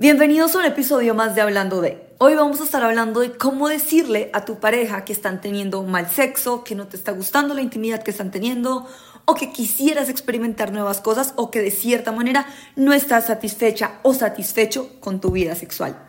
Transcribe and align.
Bienvenidos 0.00 0.54
a 0.54 0.60
un 0.60 0.64
episodio 0.64 1.14
más 1.14 1.34
de 1.34 1.42
Hablando 1.42 1.82
de. 1.82 2.02
Hoy 2.16 2.34
vamos 2.34 2.58
a 2.62 2.64
estar 2.64 2.82
hablando 2.82 3.20
de 3.20 3.32
cómo 3.32 3.68
decirle 3.68 4.30
a 4.32 4.46
tu 4.46 4.58
pareja 4.58 5.04
que 5.04 5.12
están 5.12 5.42
teniendo 5.42 5.82
mal 5.82 6.08
sexo, 6.08 6.64
que 6.64 6.74
no 6.74 6.86
te 6.86 6.96
está 6.96 7.12
gustando 7.12 7.52
la 7.52 7.60
intimidad 7.60 8.02
que 8.02 8.10
están 8.10 8.30
teniendo, 8.30 8.88
o 9.26 9.34
que 9.34 9.52
quisieras 9.52 10.08
experimentar 10.08 10.72
nuevas 10.72 11.02
cosas, 11.02 11.34
o 11.36 11.50
que 11.50 11.60
de 11.60 11.70
cierta 11.70 12.12
manera 12.12 12.46
no 12.76 12.94
estás 12.94 13.26
satisfecha 13.26 14.00
o 14.02 14.14
satisfecho 14.14 14.88
con 15.00 15.20
tu 15.20 15.32
vida 15.32 15.54
sexual. 15.54 16.02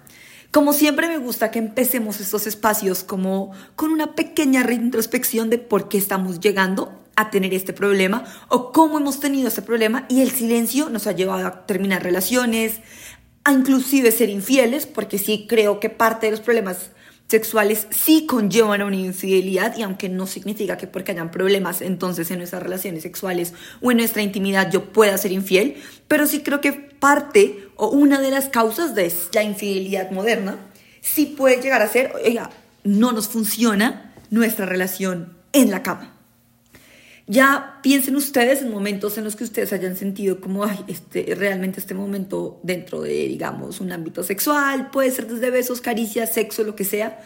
Como 0.52 0.72
siempre 0.72 1.10
me 1.10 1.18
gusta 1.18 1.52
que 1.52 1.60
empecemos 1.60 2.22
estos 2.22 2.48
espacios 2.48 3.04
como 3.04 3.52
con 3.76 3.92
una 3.92 4.16
pequeña 4.16 4.64
reintrospección 4.64 5.50
de 5.50 5.58
por 5.58 5.90
qué 5.90 5.98
estamos 5.98 6.40
llegando 6.40 7.02
a 7.16 7.30
tener 7.30 7.54
este 7.54 7.74
problema 7.74 8.24
o 8.48 8.72
cómo 8.72 8.98
hemos 8.98 9.20
tenido 9.20 9.48
este 9.48 9.62
problema 9.62 10.06
y 10.10 10.22
el 10.22 10.32
silencio 10.32 10.90
nos 10.90 11.08
ha 11.08 11.12
llevado 11.12 11.46
a 11.46 11.66
terminar 11.66 12.04
relaciones, 12.04 12.80
a 13.44 13.52
inclusive 13.52 14.12
ser 14.12 14.30
infieles, 14.30 14.86
porque 14.86 15.18
sí 15.18 15.46
creo 15.48 15.80
que 15.80 15.90
parte 15.90 16.28
de 16.28 16.32
los 16.32 16.42
problemas 16.42 16.92
sexuales 17.28 17.88
sí 17.92 18.26
conllevan 18.26 18.82
a 18.82 18.86
una 18.86 18.98
infidelidad 18.98 19.78
y 19.78 19.84
aunque 19.84 20.10
no 20.10 20.28
significa 20.28 20.78
que 20.78 20.86
porque 20.86 21.14
hayan 21.14 21.32
problemas 21.32 21.82
entonces 21.82 22.30
en 22.30 22.40
nuestras 22.40 22.62
relaciones 22.62 23.04
sexuales 23.04 23.54
o 23.82 23.90
en 23.90 23.98
nuestra 23.98 24.22
intimidad 24.22 24.70
yo 24.70 24.92
pueda 24.92 25.18
ser 25.18 25.32
infiel, 25.32 25.78
pero 26.10 26.28
sí 26.28 26.42
creo 26.42 26.60
que 26.60 26.74
parte 26.74 27.70
o 27.78 27.88
una 27.88 28.20
de 28.20 28.32
las 28.32 28.50
causas 28.50 28.96
de 28.96 29.12
la 29.34 29.44
infidelidad 29.44 30.12
moderna 30.12 30.58
sí 31.00 31.26
puede 31.26 31.62
llegar 31.62 31.82
a 31.82 31.88
ser, 31.88 32.12
oiga, 32.24 32.50
no 32.84 33.14
nos 33.14 33.30
funciona 33.30 34.14
nuestra 34.30 34.66
relación 34.66 35.34
en 35.54 35.72
la 35.72 35.84
cama. 35.84 36.21
Ya 37.32 37.80
piensen 37.82 38.18
ustedes 38.18 38.62
en 38.62 38.70
momentos 38.70 39.18
en 39.18 39.24
los 39.24 39.38
que 39.38 39.46
ustedes 39.46 39.72
hayan 39.72 39.96
sentido 39.96 40.42
como, 40.42 40.66
ay, 40.66 40.84
este, 40.90 41.34
realmente 41.34 41.80
este 41.80 41.94
momento 41.94 42.60
dentro 42.62 43.00
de, 43.00 43.30
digamos, 43.30 43.80
un 43.80 43.94
ámbito 43.94 44.22
sexual, 44.22 44.92
puede 44.92 45.12
ser 45.12 45.28
desde 45.28 45.50
besos, 45.50 45.80
caricias, 45.80 46.34
sexo, 46.34 46.66
lo 46.66 46.76
que 46.76 46.84
sea. 46.84 47.22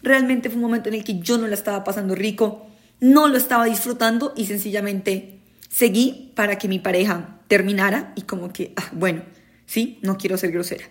Realmente 0.00 0.48
fue 0.48 0.58
un 0.58 0.62
momento 0.62 0.90
en 0.90 0.94
el 0.94 1.02
que 1.02 1.18
yo 1.18 1.38
no 1.38 1.48
la 1.48 1.54
estaba 1.54 1.82
pasando 1.82 2.14
rico, 2.14 2.68
no 3.00 3.26
lo 3.26 3.36
estaba 3.36 3.64
disfrutando 3.64 4.32
y 4.36 4.46
sencillamente 4.46 5.40
seguí 5.68 6.30
para 6.36 6.56
que 6.56 6.68
mi 6.68 6.78
pareja 6.78 7.40
terminara 7.48 8.12
y 8.14 8.22
como 8.22 8.52
que, 8.52 8.74
ah, 8.76 8.88
bueno, 8.92 9.24
sí, 9.66 9.98
no 10.02 10.18
quiero 10.18 10.38
ser 10.38 10.52
grosera. 10.52 10.84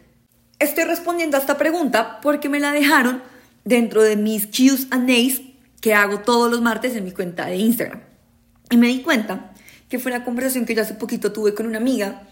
Estoy 0.59 0.83
respondiendo 0.83 1.37
a 1.37 1.39
esta 1.39 1.57
pregunta 1.57 2.19
porque 2.21 2.49
me 2.49 2.59
la 2.59 2.73
dejaron 2.73 3.23
dentro 3.63 4.03
de 4.03 4.17
mis 4.17 4.45
Q's 4.47 4.87
and 4.91 5.09
A's 5.09 5.39
que 5.79 5.93
hago 5.93 6.19
todos 6.19 6.51
los 6.51 6.61
martes 6.61 6.97
en 6.97 7.05
mi 7.05 7.11
cuenta 7.11 7.45
de 7.45 7.55
Instagram. 7.55 8.06
Y 8.69 8.77
me 8.77 8.87
di 8.87 9.01
cuenta 9.01 9.53
que 9.89 9.99
fue 9.99 10.11
una 10.11 10.23
conversación 10.23 10.65
que 10.65 10.75
yo 10.75 10.81
hace 10.81 10.93
poquito 10.95 11.31
tuve 11.31 11.53
con 11.53 11.65
una 11.65 11.77
amiga 11.77 12.27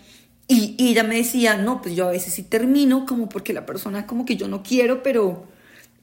y, 0.48 0.76
ella 0.78 1.04
me 1.04 1.16
decía, 1.16 1.58
no, 1.58 1.82
pues 1.82 1.96
yo 1.96 2.08
a 2.08 2.12
veces 2.12 2.34
sí 2.34 2.44
termino 2.44 3.06
como 3.06 3.30
porque 3.30 3.54
la 3.54 3.66
persona 3.66 4.06
como 4.06 4.26
que 4.26 4.36
yo 4.36 4.48
no 4.48 4.62
quiero, 4.62 5.02
pero, 5.02 5.46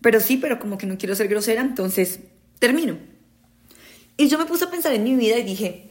pero 0.00 0.19
sí, 0.19 0.36
pero 0.36 0.58
como 0.58 0.78
que 0.78 0.86
no 0.86 0.98
quiero 0.98 1.14
ser 1.14 1.28
grosera, 1.28 1.61
entonces 1.61 2.20
termino. 2.58 2.98
Y 4.16 4.28
yo 4.28 4.39
me 4.39 4.47
puse 4.47 4.64
a 4.64 4.70
pensar 4.70 4.92
en 4.94 5.05
mi 5.05 5.14
vida 5.14 5.39
y 5.39 5.44
dije, 5.44 5.91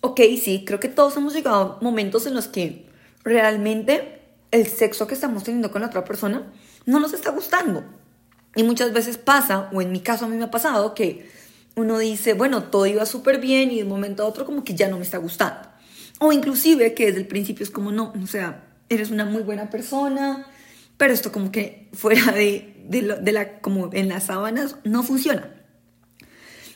ok, 0.00 0.20
sí, 0.40 0.64
creo 0.64 0.78
que 0.78 0.88
todos 0.88 1.16
hemos 1.16 1.34
llegado 1.34 1.78
a 1.80 1.84
momentos 1.84 2.26
en 2.26 2.34
los 2.34 2.46
que 2.46 2.86
realmente 3.24 4.20
el 4.52 4.66
sexo 4.66 5.06
que 5.06 5.14
estamos 5.14 5.42
teniendo 5.42 5.70
con 5.70 5.82
la 5.82 5.88
otra 5.88 6.04
persona 6.04 6.52
no 6.86 7.00
nos 7.00 7.12
está 7.12 7.30
gustando. 7.30 7.84
Y 8.54 8.62
muchas 8.62 8.92
veces 8.92 9.18
pasa, 9.18 9.68
o 9.72 9.82
en 9.82 9.92
mi 9.92 10.00
caso 10.00 10.24
a 10.24 10.28
mí 10.28 10.36
me 10.36 10.44
ha 10.44 10.50
pasado, 10.50 10.94
que 10.94 11.28
uno 11.78 11.98
dice, 11.98 12.34
bueno, 12.34 12.64
todo 12.64 12.86
iba 12.86 13.06
súper 13.06 13.40
bien 13.40 13.70
y 13.70 13.76
de 13.76 13.82
un 13.84 13.88
momento 13.88 14.22
a 14.22 14.26
otro 14.26 14.44
como 14.44 14.64
que 14.64 14.74
ya 14.74 14.88
no 14.88 14.98
me 14.98 15.04
está 15.04 15.18
gustando. 15.18 15.68
O 16.18 16.32
inclusive 16.32 16.94
que 16.94 17.06
desde 17.06 17.20
el 17.20 17.26
principio 17.26 17.64
es 17.64 17.70
como, 17.70 17.92
no, 17.92 18.12
o 18.22 18.26
sea, 18.26 18.64
eres 18.88 19.10
una 19.10 19.24
muy 19.24 19.42
buena 19.42 19.70
persona, 19.70 20.46
pero 20.96 21.14
esto 21.14 21.30
como 21.30 21.52
que 21.52 21.88
fuera 21.92 22.32
de, 22.32 22.74
de, 22.88 23.32
la, 23.32 23.60
como 23.60 23.90
en 23.92 24.08
las 24.08 24.24
sábanas, 24.24 24.76
no 24.84 25.02
funciona. 25.02 25.54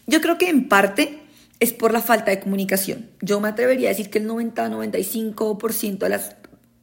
Yo 0.07 0.21
creo 0.21 0.39
que 0.39 0.49
en 0.49 0.69
parte 0.69 1.21
es 1.61 1.73
por 1.73 1.93
la 1.93 2.01
falta 2.01 2.31
de 2.31 2.41
comunicación. 2.41 3.11
Yo 3.21 3.41
me 3.41 3.49
atrevería 3.49 3.89
a 3.89 3.93
decir 3.93 4.11
que 4.11 4.19
el 4.19 4.29
90-95% 4.29 5.99
de 5.99 6.09
las 6.09 6.37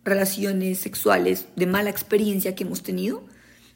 relaciones 0.03 0.79
sexuales 0.79 1.45
de 1.55 1.65
mala 1.65 1.89
experiencia 1.89 2.55
que 2.55 2.63
hemos 2.63 2.83
tenido, 2.83 3.23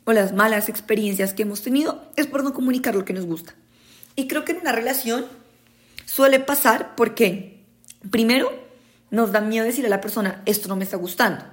o 0.06 0.12
las 0.12 0.34
malas 0.34 0.68
experiencias 0.70 1.34
que 1.34 1.44
hemos 1.44 1.62
tenido, 1.62 2.12
es 2.18 2.28
por 2.28 2.44
no 2.44 2.54
comunicar 2.54 2.96
lo 2.96 3.06
que 3.06 3.14
nos 3.14 3.26
gusta. 3.26 3.56
Y 4.16 4.28
creo 4.28 4.46
que 4.46 4.52
en 4.52 4.60
una 4.60 4.72
relación 4.72 5.26
suele 6.06 6.40
pasar 6.40 6.96
porque, 6.96 7.64
primero, 8.12 8.52
nos 9.10 9.32
da 9.32 9.42
miedo 9.42 9.66
decirle 9.66 9.88
a 9.88 9.92
la 9.92 10.02
persona, 10.02 10.42
esto 10.46 10.68
no 10.68 10.76
me 10.76 10.84
está 10.84 10.98
gustando. 10.98 11.44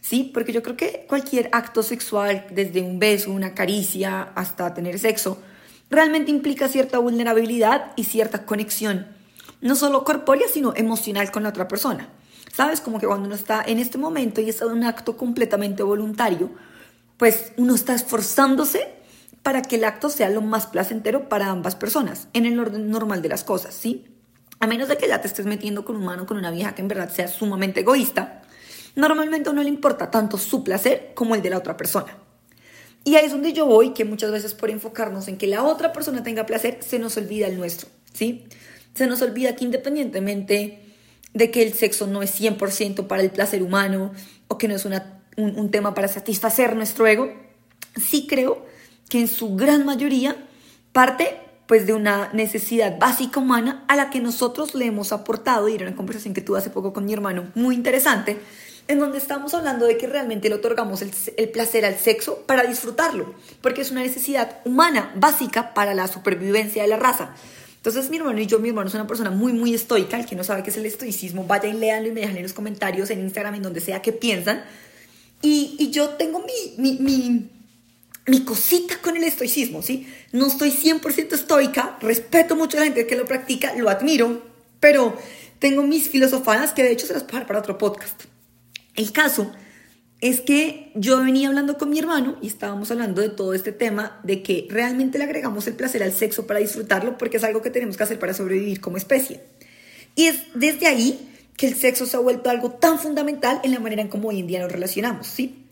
¿Sí? 0.00 0.30
Porque 0.34 0.52
yo 0.52 0.62
creo 0.62 0.76
que 0.76 1.06
cualquier 1.08 1.48
acto 1.52 1.82
sexual, 1.82 2.46
desde 2.50 2.82
un 2.82 2.98
beso, 2.98 3.30
una 3.30 3.54
caricia, 3.54 4.22
hasta 4.34 4.74
tener 4.74 4.98
sexo, 4.98 5.38
realmente 5.88 6.30
implica 6.30 6.68
cierta 6.68 6.98
vulnerabilidad 6.98 7.92
y 7.96 8.04
cierta 8.04 8.44
conexión, 8.44 9.06
no 9.60 9.74
solo 9.76 10.04
corpórea, 10.04 10.46
sino 10.48 10.74
emocional 10.76 11.30
con 11.30 11.44
la 11.44 11.48
otra 11.48 11.68
persona. 11.68 12.08
¿Sabes? 12.52 12.80
Como 12.80 13.00
que 13.00 13.06
cuando 13.06 13.26
uno 13.26 13.34
está 13.34 13.62
en 13.66 13.78
este 13.78 13.98
momento 13.98 14.40
y 14.40 14.48
está 14.48 14.66
en 14.66 14.72
un 14.72 14.84
acto 14.84 15.16
completamente 15.16 15.82
voluntario, 15.82 16.50
pues 17.16 17.52
uno 17.56 17.74
está 17.74 17.94
esforzándose 17.94 18.86
para 19.44 19.60
que 19.60 19.76
el 19.76 19.84
acto 19.84 20.08
sea 20.08 20.30
lo 20.30 20.40
más 20.40 20.66
placentero 20.66 21.28
para 21.28 21.50
ambas 21.50 21.76
personas, 21.76 22.28
en 22.32 22.46
el 22.46 22.58
orden 22.58 22.90
normal 22.90 23.20
de 23.20 23.28
las 23.28 23.44
cosas, 23.44 23.74
¿sí? 23.74 24.06
A 24.58 24.66
menos 24.66 24.88
de 24.88 24.96
que 24.96 25.06
ya 25.06 25.20
te 25.20 25.28
estés 25.28 25.44
metiendo 25.44 25.84
con 25.84 25.96
un 25.96 26.02
humano, 26.02 26.24
con 26.24 26.38
una 26.38 26.50
vieja 26.50 26.74
que 26.74 26.80
en 26.80 26.88
verdad 26.88 27.12
sea 27.12 27.28
sumamente 27.28 27.80
egoísta, 27.80 28.40
normalmente 28.96 29.50
a 29.50 29.52
uno 29.52 29.62
le 29.62 29.68
importa 29.68 30.10
tanto 30.10 30.38
su 30.38 30.64
placer 30.64 31.12
como 31.14 31.34
el 31.34 31.42
de 31.42 31.50
la 31.50 31.58
otra 31.58 31.76
persona. 31.76 32.16
Y 33.04 33.16
ahí 33.16 33.26
es 33.26 33.32
donde 33.32 33.52
yo 33.52 33.66
voy, 33.66 33.92
que 33.92 34.06
muchas 34.06 34.32
veces 34.32 34.54
por 34.54 34.70
enfocarnos 34.70 35.28
en 35.28 35.36
que 35.36 35.46
la 35.46 35.62
otra 35.62 35.92
persona 35.92 36.22
tenga 36.22 36.46
placer, 36.46 36.78
se 36.80 36.98
nos 36.98 37.18
olvida 37.18 37.46
el 37.46 37.58
nuestro, 37.58 37.90
¿sí? 38.14 38.46
Se 38.94 39.06
nos 39.06 39.20
olvida 39.20 39.56
que 39.56 39.66
independientemente 39.66 40.80
de 41.34 41.50
que 41.50 41.62
el 41.62 41.74
sexo 41.74 42.06
no 42.06 42.22
es 42.22 42.40
100% 42.40 43.06
para 43.06 43.20
el 43.20 43.30
placer 43.30 43.62
humano 43.62 44.12
o 44.48 44.56
que 44.56 44.68
no 44.68 44.74
es 44.74 44.86
un, 44.86 44.94
un 45.36 45.70
tema 45.70 45.92
para 45.92 46.08
satisfacer 46.08 46.74
nuestro 46.76 47.06
ego, 47.06 47.30
sí 47.94 48.26
creo 48.26 48.72
que 49.08 49.20
en 49.20 49.28
su 49.28 49.56
gran 49.56 49.84
mayoría 49.84 50.36
parte 50.92 51.40
pues 51.66 51.86
de 51.86 51.94
una 51.94 52.30
necesidad 52.32 52.98
básica 52.98 53.40
humana 53.40 53.84
a 53.88 53.96
la 53.96 54.10
que 54.10 54.20
nosotros 54.20 54.74
le 54.74 54.86
hemos 54.86 55.12
aportado, 55.12 55.68
y 55.68 55.74
era 55.74 55.86
una 55.86 55.96
conversación 55.96 56.34
que 56.34 56.40
tuve 56.40 56.58
hace 56.58 56.70
poco 56.70 56.92
con 56.92 57.06
mi 57.06 57.12
hermano, 57.12 57.50
muy 57.54 57.74
interesante, 57.74 58.38
en 58.86 58.98
donde 58.98 59.16
estamos 59.16 59.54
hablando 59.54 59.86
de 59.86 59.96
que 59.96 60.06
realmente 60.06 60.50
le 60.50 60.56
otorgamos 60.56 61.00
el, 61.00 61.10
el, 61.38 61.48
placer 61.48 61.86
al 61.86 61.96
sexo 61.96 62.44
para 62.46 62.64
disfrutarlo, 62.64 63.34
porque 63.62 63.80
es 63.80 63.90
una 63.90 64.02
necesidad 64.02 64.58
humana 64.66 65.10
básica 65.16 65.72
para 65.72 65.94
la 65.94 66.06
supervivencia 66.06 66.82
de 66.82 66.88
la 66.88 66.98
raza. 66.98 67.34
Entonces 67.76 68.10
mi 68.10 68.18
hermano 68.18 68.40
y 68.40 68.46
yo, 68.46 68.58
mi 68.58 68.68
hermano 68.68 68.88
es 68.88 68.94
una 68.94 69.06
persona 69.06 69.30
muy, 69.30 69.54
muy 69.54 69.74
estoica, 69.74 70.18
el 70.18 70.26
que 70.26 70.36
no 70.36 70.44
sabe 70.44 70.62
qué 70.62 70.70
es 70.70 70.76
el 70.76 70.86
estoicismo, 70.86 71.44
vaya 71.44 71.68
y 71.68 71.72
léanlo 71.72 72.08
y 72.08 72.12
me 72.12 72.20
dejan 72.20 72.36
en 72.36 72.42
los 72.42 72.52
comentarios, 72.52 73.10
en 73.10 73.20
Instagram, 73.20 73.54
en 73.54 73.62
donde 73.62 73.80
sea 73.80 74.02
que 74.02 74.12
piensan. 74.12 74.64
Y, 75.40 75.76
y 75.78 75.90
yo 75.90 76.10
tengo 76.10 76.40
mi, 76.40 76.74
mi, 76.78 76.98
mi 76.98 77.50
mi 78.26 78.44
cosita 78.44 78.98
con 79.02 79.16
el 79.16 79.24
estoicismo, 79.24 79.82
¿sí? 79.82 80.06
No 80.32 80.46
estoy 80.46 80.70
100% 80.70 81.32
estoica, 81.32 81.98
respeto 82.00 82.56
mucho 82.56 82.76
a 82.76 82.80
la 82.80 82.86
gente 82.86 83.06
que 83.06 83.16
lo 83.16 83.26
practica, 83.26 83.74
lo 83.74 83.90
admiro, 83.90 84.42
pero 84.80 85.16
tengo 85.58 85.82
mis 85.82 86.08
filosofadas 86.08 86.72
que 86.72 86.82
de 86.82 86.92
hecho 86.92 87.06
se 87.06 87.12
las 87.12 87.24
puedo 87.24 87.46
para 87.46 87.58
otro 87.58 87.76
podcast. 87.76 88.24
El 88.94 89.12
caso 89.12 89.52
es 90.20 90.40
que 90.40 90.90
yo 90.94 91.22
venía 91.22 91.48
hablando 91.48 91.76
con 91.76 91.90
mi 91.90 91.98
hermano 91.98 92.38
y 92.40 92.46
estábamos 92.46 92.90
hablando 92.90 93.20
de 93.20 93.28
todo 93.28 93.52
este 93.52 93.72
tema 93.72 94.20
de 94.24 94.42
que 94.42 94.66
realmente 94.70 95.18
le 95.18 95.24
agregamos 95.24 95.66
el 95.66 95.74
placer 95.74 96.02
al 96.02 96.12
sexo 96.12 96.46
para 96.46 96.60
disfrutarlo 96.60 97.18
porque 97.18 97.36
es 97.36 97.44
algo 97.44 97.60
que 97.60 97.70
tenemos 97.70 97.96
que 97.96 98.04
hacer 98.04 98.18
para 98.18 98.32
sobrevivir 98.32 98.80
como 98.80 98.96
especie. 98.96 99.42
Y 100.14 100.26
es 100.26 100.44
desde 100.54 100.86
ahí 100.86 101.30
que 101.56 101.66
el 101.66 101.74
sexo 101.74 102.06
se 102.06 102.16
ha 102.16 102.20
vuelto 102.20 102.48
algo 102.48 102.70
tan 102.70 102.98
fundamental 102.98 103.60
en 103.64 103.72
la 103.72 103.80
manera 103.80 104.00
en 104.00 104.08
cómo 104.08 104.28
hoy 104.28 104.40
en 104.40 104.46
día 104.46 104.60
nos 104.60 104.72
relacionamos, 104.72 105.26
¿sí? 105.26 105.63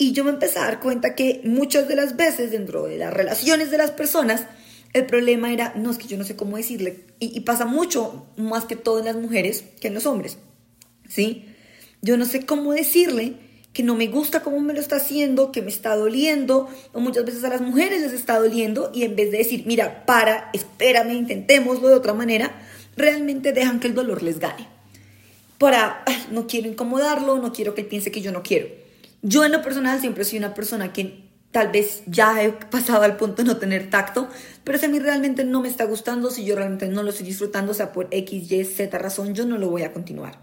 Y 0.00 0.12
yo 0.12 0.22
me 0.22 0.30
empecé 0.30 0.60
a 0.60 0.64
dar 0.64 0.78
cuenta 0.78 1.16
que 1.16 1.40
muchas 1.44 1.88
de 1.88 1.96
las 1.96 2.16
veces 2.16 2.52
dentro 2.52 2.84
de 2.84 2.98
las 2.98 3.12
relaciones 3.12 3.72
de 3.72 3.78
las 3.78 3.90
personas, 3.90 4.46
el 4.92 5.06
problema 5.06 5.52
era, 5.52 5.72
no 5.74 5.90
es 5.90 5.98
que 5.98 6.06
yo 6.06 6.16
no 6.16 6.22
sé 6.22 6.36
cómo 6.36 6.56
decirle, 6.56 7.04
y, 7.18 7.40
pasa 7.40 7.64
mucho 7.66 8.26
más 8.36 8.64
que 8.64 8.76
todo 8.76 9.00
en 9.00 9.06
las 9.06 9.16
mujeres 9.16 9.64
que 9.80 9.88
en 9.88 9.94
los 9.94 10.06
hombres, 10.06 10.38
¿sí? 11.08 11.46
Yo 12.00 12.16
no 12.16 12.26
sé 12.26 12.46
cómo 12.46 12.72
decirle 12.72 13.34
que 13.72 13.82
no 13.82 13.96
me 13.96 14.06
gusta 14.06 14.40
cómo 14.40 14.60
me 14.60 14.72
lo 14.72 14.80
está 14.80 14.96
haciendo, 14.96 15.50
que 15.50 15.62
me 15.62 15.68
está 15.68 15.96
doliendo, 15.96 16.68
o 16.92 17.00
muchas 17.00 17.24
veces 17.24 17.42
a 17.42 17.48
las 17.48 17.60
mujeres 17.60 18.00
les 18.00 18.12
está 18.12 18.38
doliendo, 18.38 18.92
y 18.94 19.02
en 19.02 19.16
vez 19.16 19.32
de 19.32 19.38
decir, 19.38 19.64
mira, 19.66 20.06
para, 20.06 20.48
espérame, 20.52 21.12
intentémoslo 21.12 21.88
de 21.88 21.94
otra 21.94 22.14
manera, 22.14 22.52
realmente 22.96 23.52
dejan 23.52 23.80
que 23.80 23.88
el 23.88 23.94
dolor 23.94 24.22
les 24.22 24.38
gane. 24.38 24.68
Para, 25.58 26.04
no 26.30 26.46
quiero 26.46 26.68
incomodarlo, 26.68 27.38
no 27.38 27.52
quiero 27.52 27.74
que 27.74 27.80
él 27.80 27.88
piense 27.88 28.12
que 28.12 28.20
yo 28.20 28.30
no 28.30 28.44
quiero. 28.44 28.68
Yo 29.22 29.44
en 29.44 29.52
lo 29.52 29.62
personal 29.62 30.00
siempre 30.00 30.24
soy 30.24 30.38
una 30.38 30.54
persona 30.54 30.92
que 30.92 31.28
tal 31.50 31.72
vez 31.72 32.02
ya 32.06 32.42
he 32.42 32.52
pasado 32.52 33.02
al 33.02 33.16
punto 33.16 33.42
de 33.42 33.48
no 33.48 33.56
tener 33.56 33.90
tacto, 33.90 34.28
pero 34.64 34.78
si 34.78 34.86
a 34.86 34.88
mí 34.88 34.98
realmente 34.98 35.44
no 35.44 35.60
me 35.60 35.68
está 35.68 35.84
gustando, 35.84 36.30
si 36.30 36.44
yo 36.44 36.54
realmente 36.54 36.88
no 36.88 37.02
lo 37.02 37.10
estoy 37.10 37.26
disfrutando, 37.26 37.72
o 37.72 37.74
sea, 37.74 37.92
por 37.92 38.08
X, 38.10 38.50
Y, 38.52 38.64
Z 38.64 38.98
razón, 38.98 39.34
yo 39.34 39.46
no 39.46 39.58
lo 39.58 39.70
voy 39.70 39.82
a 39.82 39.92
continuar. 39.92 40.40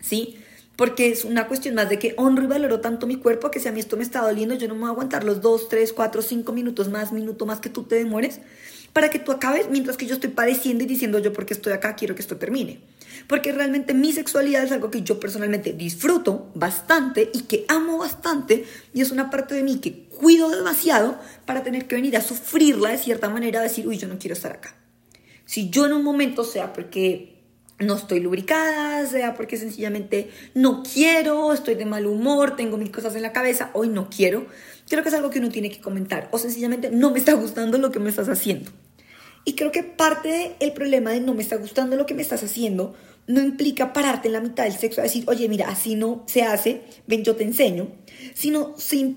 ¿Sí? 0.00 0.38
Porque 0.76 1.10
es 1.10 1.24
una 1.24 1.48
cuestión 1.48 1.74
más 1.74 1.88
de 1.88 1.98
que 1.98 2.14
honro 2.18 2.44
y 2.44 2.46
valoro 2.46 2.80
tanto 2.80 3.06
mi 3.06 3.16
cuerpo 3.16 3.50
que 3.50 3.60
si 3.60 3.68
a 3.68 3.72
mí 3.72 3.80
esto 3.80 3.96
me 3.96 4.02
está 4.02 4.20
doliendo, 4.20 4.54
yo 4.54 4.68
no 4.68 4.74
me 4.74 4.80
voy 4.80 4.88
a 4.88 4.92
aguantar 4.92 5.24
los 5.24 5.40
dos, 5.40 5.68
tres, 5.68 5.92
cuatro, 5.92 6.22
cinco 6.22 6.52
minutos 6.52 6.90
más, 6.90 7.12
minuto 7.12 7.46
más 7.46 7.60
que 7.60 7.70
tú 7.70 7.84
te 7.84 7.96
demores 7.96 8.40
para 8.96 9.10
que 9.10 9.18
tú 9.18 9.30
acabes 9.30 9.68
mientras 9.70 9.98
que 9.98 10.06
yo 10.06 10.14
estoy 10.14 10.30
padeciendo 10.30 10.82
y 10.82 10.86
diciendo 10.86 11.18
yo 11.18 11.30
porque 11.34 11.52
estoy 11.52 11.74
acá 11.74 11.94
quiero 11.96 12.14
que 12.14 12.22
esto 12.22 12.38
termine. 12.38 12.80
Porque 13.26 13.52
realmente 13.52 13.92
mi 13.92 14.10
sexualidad 14.10 14.64
es 14.64 14.72
algo 14.72 14.90
que 14.90 15.02
yo 15.02 15.20
personalmente 15.20 15.74
disfruto 15.74 16.50
bastante 16.54 17.30
y 17.34 17.42
que 17.42 17.66
amo 17.68 17.98
bastante 17.98 18.64
y 18.94 19.02
es 19.02 19.10
una 19.10 19.28
parte 19.28 19.54
de 19.54 19.62
mí 19.62 19.80
que 19.80 20.04
cuido 20.08 20.48
demasiado 20.48 21.18
para 21.44 21.62
tener 21.62 21.86
que 21.86 21.96
venir 21.96 22.16
a 22.16 22.22
sufrirla 22.22 22.88
de 22.88 22.96
cierta 22.96 23.28
manera, 23.28 23.60
a 23.60 23.64
decir, 23.64 23.86
uy, 23.86 23.98
yo 23.98 24.08
no 24.08 24.18
quiero 24.18 24.32
estar 24.32 24.52
acá. 24.52 24.74
Si 25.44 25.68
yo 25.68 25.84
en 25.84 25.92
un 25.92 26.02
momento, 26.02 26.42
sea 26.42 26.72
porque 26.72 27.35
no 27.78 27.96
estoy 27.96 28.20
lubricada, 28.20 29.06
sea 29.06 29.34
porque 29.34 29.56
sencillamente 29.56 30.30
no 30.54 30.82
quiero, 30.82 31.52
estoy 31.52 31.74
de 31.74 31.84
mal 31.84 32.06
humor, 32.06 32.56
tengo 32.56 32.76
mil 32.78 32.90
cosas 32.90 33.14
en 33.16 33.22
la 33.22 33.32
cabeza, 33.32 33.70
hoy 33.74 33.88
no 33.88 34.08
quiero, 34.08 34.46
creo 34.88 35.02
que 35.02 35.10
es 35.10 35.14
algo 35.14 35.30
que 35.30 35.40
uno 35.40 35.50
tiene 35.50 35.70
que 35.70 35.80
comentar 35.80 36.28
o 36.32 36.38
sencillamente 36.38 36.90
no 36.90 37.10
me 37.10 37.18
está 37.18 37.34
gustando 37.34 37.78
lo 37.78 37.90
que 37.90 37.98
me 37.98 38.10
estás 38.10 38.28
haciendo. 38.28 38.70
Y 39.44 39.54
creo 39.54 39.70
que 39.70 39.84
parte 39.84 40.56
del 40.58 40.72
problema 40.72 41.10
de 41.12 41.20
no 41.20 41.32
me 41.32 41.42
está 41.42 41.56
gustando 41.56 41.96
lo 41.96 42.04
que 42.04 42.14
me 42.14 42.22
estás 42.22 42.42
haciendo 42.42 42.96
no 43.28 43.40
implica 43.40 43.92
pararte 43.92 44.28
en 44.28 44.34
la 44.34 44.40
mitad 44.40 44.64
del 44.64 44.72
sexo 44.72 45.00
a 45.00 45.04
decir, 45.04 45.24
oye, 45.28 45.48
mira, 45.48 45.68
así 45.68 45.94
no 45.94 46.24
se 46.26 46.42
hace, 46.42 46.82
ven, 47.06 47.24
yo 47.24 47.36
te 47.36 47.44
enseño, 47.44 47.88
sino 48.34 48.74
se, 48.76 49.14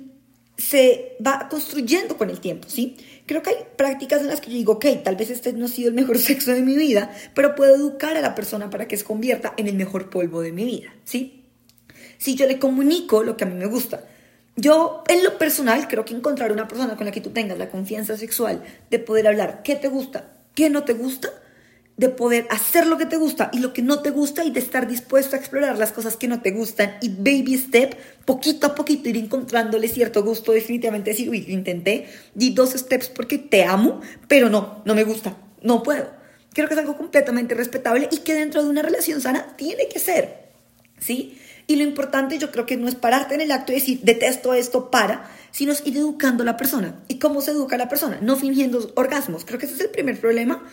se 0.58 1.18
va 1.26 1.48
construyendo 1.50 2.18
con 2.18 2.30
el 2.30 2.40
tiempo, 2.40 2.68
¿sí? 2.70 2.98
Creo 3.30 3.44
que 3.44 3.52
hay 3.52 3.58
prácticas 3.76 4.22
en 4.22 4.28
las 4.28 4.42
que 4.42 4.50
yo 4.50 4.58
digo, 4.58 4.74
ok, 4.74 4.86
tal 5.04 5.16
vez 5.16 5.30
este 5.30 5.54
no 5.54 5.66
ha 5.66 5.68
sido 5.68 5.90
el 5.90 5.94
mejor 5.94 6.18
sexo 6.30 6.52
de 6.52 6.64
mi 6.64 6.76
vida, 6.76 7.12
pero 7.36 7.54
puedo 7.54 7.76
educar 7.76 8.18
a 8.18 8.22
la 8.22 8.34
persona 8.34 8.72
para 8.72 8.88
que 8.88 8.98
se 8.98 9.04
convierta 9.04 9.54
en 9.56 9.68
el 9.68 9.76
mejor 9.76 10.10
polvo 10.10 10.42
de 10.42 10.52
mi 10.52 10.66
vida, 10.66 10.96
¿sí? 11.04 11.46
Si 12.18 12.34
yo 12.34 12.48
le 12.48 12.58
comunico 12.58 13.22
lo 13.22 13.38
que 13.38 13.44
a 13.44 13.48
mí 13.48 13.54
me 13.54 13.68
gusta, 13.68 14.04
yo, 14.56 15.04
en 15.08 15.24
lo 15.24 15.38
personal, 15.38 15.88
creo 15.88 16.06
que 16.06 16.16
encontrar 16.16 16.52
una 16.52 16.68
persona 16.68 16.96
con 16.96 17.06
la 17.06 17.12
que 17.12 17.22
tú 17.22 17.30
tengas 17.30 17.60
la 17.60 17.70
confianza 17.70 18.18
sexual 18.18 18.64
de 18.90 18.98
poder 18.98 19.28
hablar 19.28 19.62
qué 19.64 19.76
te 19.76 19.90
gusta, 19.90 20.32
qué 20.56 20.72
no 20.72 20.84
te 20.84 20.94
gusta, 20.94 21.30
de 22.00 22.08
poder 22.08 22.48
hacer 22.50 22.88
lo 22.88 22.98
que 22.98 23.06
te 23.06 23.18
gusta 23.18 23.50
y 23.52 23.60
lo 23.60 23.74
que 23.74 23.82
no 23.82 24.00
te 24.00 24.10
gusta 24.10 24.46
y 24.46 24.52
de 24.52 24.62
estar 24.62 24.88
dispuesto 24.88 25.36
a 25.36 25.40
explorar 25.40 25.78
las 25.78 25.92
cosas 25.92 26.16
que 26.16 26.30
no 26.30 26.42
te 26.42 26.52
gustan 26.52 26.96
y 27.02 27.10
baby 27.10 27.58
step, 27.58 27.98
poquito 28.24 28.68
a 28.68 28.74
poquito 28.74 29.10
ir 29.10 29.18
encontrándole 29.18 29.90
cierto 29.90 30.24
gusto, 30.24 30.54
definitivamente 30.54 31.10
decir, 31.10 31.30
uy, 31.30 31.44
intenté, 31.50 32.08
di 32.34 32.52
dos 32.52 32.72
steps 32.72 33.10
porque 33.10 33.38
te 33.38 33.66
amo, 33.66 34.00
pero 34.30 34.50
no, 34.50 34.82
no 34.86 34.96
me 34.96 35.04
gusta, 35.04 35.36
no 35.62 35.84
puedo. 35.84 36.10
Creo 36.54 36.70
que 36.70 36.74
es 36.74 36.80
algo 36.80 36.96
completamente 36.96 37.54
respetable 37.54 38.08
y 38.10 38.20
que 38.20 38.34
dentro 38.34 38.64
de 38.64 38.70
una 38.70 38.82
relación 38.82 39.20
sana 39.20 39.58
tiene 39.58 39.90
que 39.90 40.00
ser, 40.00 40.52
¿sí? 41.00 41.38
Y 41.68 41.76
lo 41.76 41.84
importante 41.84 42.38
yo 42.38 42.50
creo 42.50 42.66
que 42.66 42.78
no 42.78 42.88
es 42.88 42.96
pararte 42.96 43.36
en 43.36 43.42
el 43.42 43.52
acto 43.52 43.74
y 43.74 43.76
decir, 43.76 44.00
detesto 44.04 44.54
esto, 44.54 44.90
para, 44.90 45.30
sino 45.52 45.74
ir 45.84 45.98
educando 45.98 46.44
a 46.44 46.46
la 46.46 46.56
persona. 46.56 47.04
¿Y 47.10 47.20
cómo 47.20 47.42
se 47.42 47.52
educa 47.52 47.76
a 47.76 47.80
la 47.80 47.90
persona? 47.90 48.20
No 48.22 48.38
fingiendo 48.38 48.90
orgasmos. 48.96 49.44
Creo 49.44 49.60
que 49.60 49.66
ese 49.66 49.76
es 49.76 49.82
el 49.82 49.90
primer 49.90 50.20
problema 50.20 50.64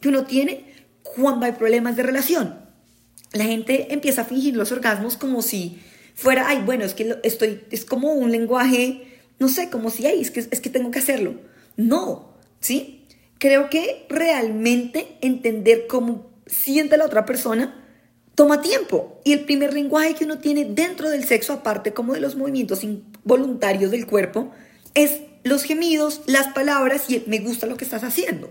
que 0.00 0.08
uno 0.08 0.24
tiene 0.24 0.64
cuando 1.02 1.46
hay 1.46 1.52
problemas 1.52 1.96
de 1.96 2.02
relación. 2.02 2.58
La 3.32 3.44
gente 3.44 3.92
empieza 3.92 4.22
a 4.22 4.24
fingir 4.24 4.56
los 4.56 4.72
orgasmos 4.72 5.16
como 5.16 5.42
si 5.42 5.78
fuera, 6.14 6.48
ay, 6.48 6.62
bueno, 6.64 6.84
es 6.84 6.94
que 6.94 7.18
estoy, 7.22 7.62
es 7.70 7.84
como 7.84 8.12
un 8.12 8.32
lenguaje, 8.32 9.20
no 9.38 9.48
sé, 9.48 9.70
como 9.70 9.90
si, 9.90 10.06
ay, 10.06 10.20
es 10.20 10.30
que, 10.30 10.40
es 10.40 10.60
que 10.60 10.70
tengo 10.70 10.90
que 10.90 10.98
hacerlo. 10.98 11.34
No, 11.76 12.34
¿sí? 12.60 13.06
Creo 13.38 13.70
que 13.70 14.04
realmente 14.08 15.16
entender 15.20 15.86
cómo 15.86 16.30
siente 16.46 16.96
la 16.96 17.06
otra 17.06 17.24
persona 17.24 17.76
toma 18.34 18.62
tiempo. 18.62 19.20
Y 19.24 19.32
el 19.32 19.44
primer 19.44 19.74
lenguaje 19.74 20.14
que 20.14 20.24
uno 20.24 20.38
tiene 20.38 20.64
dentro 20.64 21.10
del 21.10 21.24
sexo, 21.24 21.52
aparte 21.52 21.92
como 21.92 22.14
de 22.14 22.20
los 22.20 22.36
movimientos 22.36 22.82
involuntarios 22.84 23.90
del 23.90 24.06
cuerpo, 24.06 24.50
es 24.94 25.20
los 25.44 25.62
gemidos, 25.62 26.22
las 26.26 26.48
palabras 26.48 27.04
y 27.08 27.16
el 27.16 27.24
me 27.26 27.38
gusta 27.38 27.66
lo 27.66 27.76
que 27.76 27.84
estás 27.84 28.02
haciendo. 28.02 28.50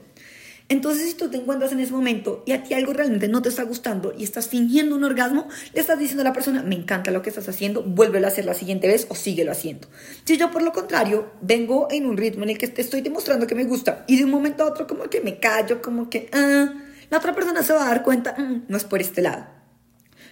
Entonces, 0.69 1.09
si 1.09 1.15
tú 1.15 1.29
te 1.29 1.37
encuentras 1.37 1.71
en 1.71 1.79
ese 1.79 1.91
momento 1.91 2.43
y 2.45 2.51
a 2.51 2.63
ti 2.63 2.75
algo 2.75 2.93
realmente 2.93 3.27
no 3.27 3.41
te 3.41 3.49
está 3.49 3.63
gustando 3.63 4.13
y 4.15 4.23
estás 4.23 4.47
fingiendo 4.47 4.95
un 4.95 5.03
orgasmo, 5.03 5.47
le 5.73 5.81
estás 5.81 5.97
diciendo 5.97 6.21
a 6.21 6.25
la 6.25 6.33
persona, 6.33 6.61
me 6.61 6.75
encanta 6.75 7.09
lo 7.09 7.23
que 7.23 7.29
estás 7.29 7.49
haciendo, 7.49 7.81
vuélvelo 7.81 8.27
a 8.27 8.29
hacer 8.29 8.45
la 8.45 8.53
siguiente 8.53 8.87
vez 8.87 9.07
o 9.09 9.15
síguelo 9.15 9.51
haciendo. 9.51 9.87
Si 10.25 10.37
yo, 10.37 10.51
por 10.51 10.61
lo 10.61 10.71
contrario, 10.71 11.31
vengo 11.41 11.87
en 11.89 12.05
un 12.05 12.17
ritmo 12.17 12.43
en 12.43 12.51
el 12.51 12.59
que 12.59 12.67
te 12.67 12.83
estoy 12.83 13.01
demostrando 13.01 13.47
que 13.47 13.55
me 13.55 13.63
gusta 13.63 14.05
y 14.07 14.17
de 14.17 14.25
un 14.25 14.31
momento 14.31 14.63
a 14.63 14.67
otro 14.67 14.85
como 14.85 15.09
que 15.09 15.21
me 15.21 15.39
callo, 15.39 15.81
como 15.81 16.07
que, 16.07 16.29
ah, 16.33 16.71
la 17.09 17.17
otra 17.17 17.33
persona 17.33 17.63
se 17.63 17.73
va 17.73 17.85
a 17.85 17.89
dar 17.89 18.03
cuenta, 18.03 18.35
mm, 18.37 18.65
no 18.67 18.77
es 18.77 18.83
por 18.83 19.01
este 19.01 19.23
lado 19.23 19.59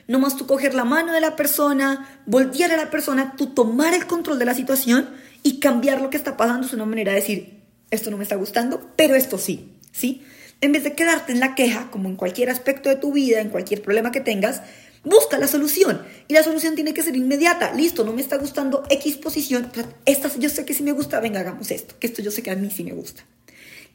no 0.07 0.19
más 0.19 0.37
tú 0.37 0.47
coger 0.47 0.73
la 0.73 0.85
mano 0.85 1.11
de 1.11 1.19
la 1.21 1.35
persona, 1.35 2.21
voltear 2.25 2.71
a 2.71 2.77
la 2.77 2.89
persona, 2.89 3.33
tú 3.37 3.47
tomar 3.47 3.93
el 3.93 4.07
control 4.07 4.39
de 4.39 4.45
la 4.45 4.53
situación 4.53 5.09
y 5.43 5.59
cambiar 5.59 6.01
lo 6.01 6.09
que 6.09 6.17
está 6.17 6.37
pasando 6.37 6.65
es 6.65 6.73
una 6.73 6.85
manera 6.85 7.11
de 7.11 7.19
decir, 7.19 7.63
esto 7.91 8.09
no 8.09 8.17
me 8.17 8.23
está 8.23 8.35
gustando, 8.35 8.89
pero 8.95 9.15
esto 9.15 9.37
sí, 9.37 9.76
¿sí? 9.97 10.21
En 10.61 10.71
vez 10.71 10.83
de 10.83 10.93
quedarte 10.93 11.31
en 11.31 11.39
la 11.39 11.55
queja, 11.55 11.89
como 11.91 12.07
en 12.09 12.15
cualquier 12.15 12.49
aspecto 12.49 12.89
de 12.89 12.95
tu 12.95 13.11
vida, 13.11 13.41
en 13.41 13.49
cualquier 13.49 13.81
problema 13.81 14.11
que 14.11 14.21
tengas, 14.21 14.61
busca 15.03 15.37
la 15.37 15.47
solución. 15.47 16.01
Y 16.27 16.33
la 16.33 16.43
solución 16.43 16.75
tiene 16.75 16.93
que 16.93 17.03
ser 17.03 17.15
inmediata. 17.15 17.73
Listo, 17.73 18.03
no 18.03 18.13
me 18.13 18.21
está 18.21 18.37
gustando 18.37 18.83
X 18.89 19.17
posición. 19.17 19.71
Esta 20.05 20.29
yo 20.37 20.49
sé 20.49 20.65
que 20.65 20.73
sí 20.73 20.83
me 20.83 20.91
gusta, 20.91 21.19
venga, 21.19 21.39
hagamos 21.39 21.71
esto. 21.71 21.95
Que 21.99 22.07
esto 22.07 22.21
yo 22.21 22.31
sé 22.31 22.43
que 22.43 22.51
a 22.51 22.55
mí 22.55 22.69
sí 22.71 22.83
me 22.83 22.93
gusta. 22.93 23.23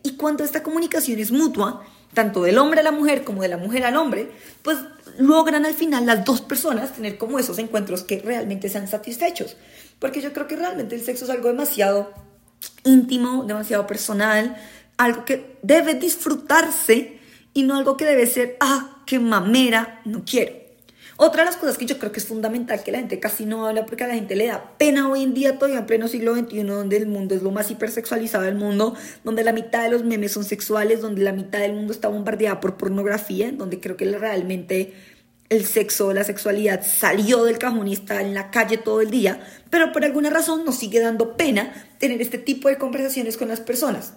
Y 0.02 0.16
cuando 0.16 0.44
esta 0.44 0.62
comunicación 0.62 1.18
es 1.20 1.30
mutua, 1.30 1.84
tanto 2.14 2.42
del 2.42 2.58
hombre 2.58 2.80
a 2.80 2.82
la 2.82 2.92
mujer 2.92 3.24
como 3.24 3.42
de 3.42 3.48
la 3.48 3.56
mujer 3.56 3.84
al 3.84 3.96
hombre, 3.96 4.30
pues 4.62 4.78
logran 5.18 5.64
al 5.64 5.74
final 5.74 6.06
las 6.06 6.24
dos 6.24 6.40
personas 6.40 6.92
tener 6.92 7.18
como 7.18 7.38
esos 7.38 7.58
encuentros 7.58 8.02
que 8.02 8.20
realmente 8.20 8.68
sean 8.68 8.88
satisfechos. 8.88 9.56
Porque 9.98 10.20
yo 10.20 10.32
creo 10.32 10.48
que 10.48 10.56
realmente 10.56 10.94
el 10.94 11.04
sexo 11.04 11.24
es 11.24 11.30
algo 11.30 11.48
demasiado 11.48 12.12
íntimo, 12.84 13.44
demasiado 13.44 13.86
personal, 13.86 14.56
algo 15.04 15.24
que 15.24 15.58
debe 15.62 15.94
disfrutarse 15.94 17.18
y 17.54 17.62
no 17.62 17.76
algo 17.76 17.96
que 17.96 18.04
debe 18.04 18.26
ser, 18.26 18.56
ah, 18.60 19.02
qué 19.06 19.18
mamera, 19.18 20.00
no 20.04 20.24
quiero. 20.24 20.62
Otra 21.16 21.42
de 21.42 21.46
las 21.50 21.56
cosas 21.56 21.78
que 21.78 21.86
yo 21.86 21.98
creo 21.98 22.10
que 22.10 22.18
es 22.18 22.26
fundamental 22.26 22.82
que 22.82 22.90
la 22.90 22.98
gente 22.98 23.20
casi 23.20 23.44
no 23.44 23.66
habla 23.66 23.86
porque 23.86 24.02
a 24.02 24.08
la 24.08 24.14
gente 24.14 24.34
le 24.34 24.46
da 24.46 24.76
pena 24.78 25.08
hoy 25.08 25.22
en 25.22 25.34
día, 25.34 25.58
todavía 25.58 25.80
en 25.80 25.86
pleno 25.86 26.08
siglo 26.08 26.34
XXI, 26.34 26.62
donde 26.64 26.96
el 26.96 27.06
mundo 27.06 27.34
es 27.34 27.42
lo 27.42 27.50
más 27.50 27.70
hipersexualizado 27.70 28.44
del 28.44 28.54
mundo, 28.54 28.96
donde 29.22 29.44
la 29.44 29.52
mitad 29.52 29.82
de 29.82 29.90
los 29.90 30.04
memes 30.04 30.32
son 30.32 30.44
sexuales, 30.44 31.00
donde 31.00 31.22
la 31.22 31.32
mitad 31.32 31.60
del 31.60 31.74
mundo 31.74 31.92
está 31.92 32.08
bombardeada 32.08 32.60
por 32.60 32.76
pornografía, 32.76 33.52
donde 33.52 33.78
creo 33.78 33.96
que 33.96 34.06
realmente 34.06 34.94
el 35.50 35.66
sexo, 35.66 36.14
la 36.14 36.24
sexualidad 36.24 36.82
salió 36.84 37.44
del 37.44 37.58
cajón 37.58 37.86
y 37.86 37.92
está 37.92 38.22
en 38.22 38.32
la 38.32 38.50
calle 38.50 38.78
todo 38.78 39.02
el 39.02 39.10
día, 39.10 39.46
pero 39.68 39.92
por 39.92 40.04
alguna 40.04 40.30
razón 40.30 40.64
nos 40.64 40.76
sigue 40.76 40.98
dando 40.98 41.36
pena 41.36 41.72
tener 41.98 42.22
este 42.22 42.38
tipo 42.38 42.68
de 42.68 42.78
conversaciones 42.78 43.36
con 43.36 43.48
las 43.48 43.60
personas. 43.60 44.14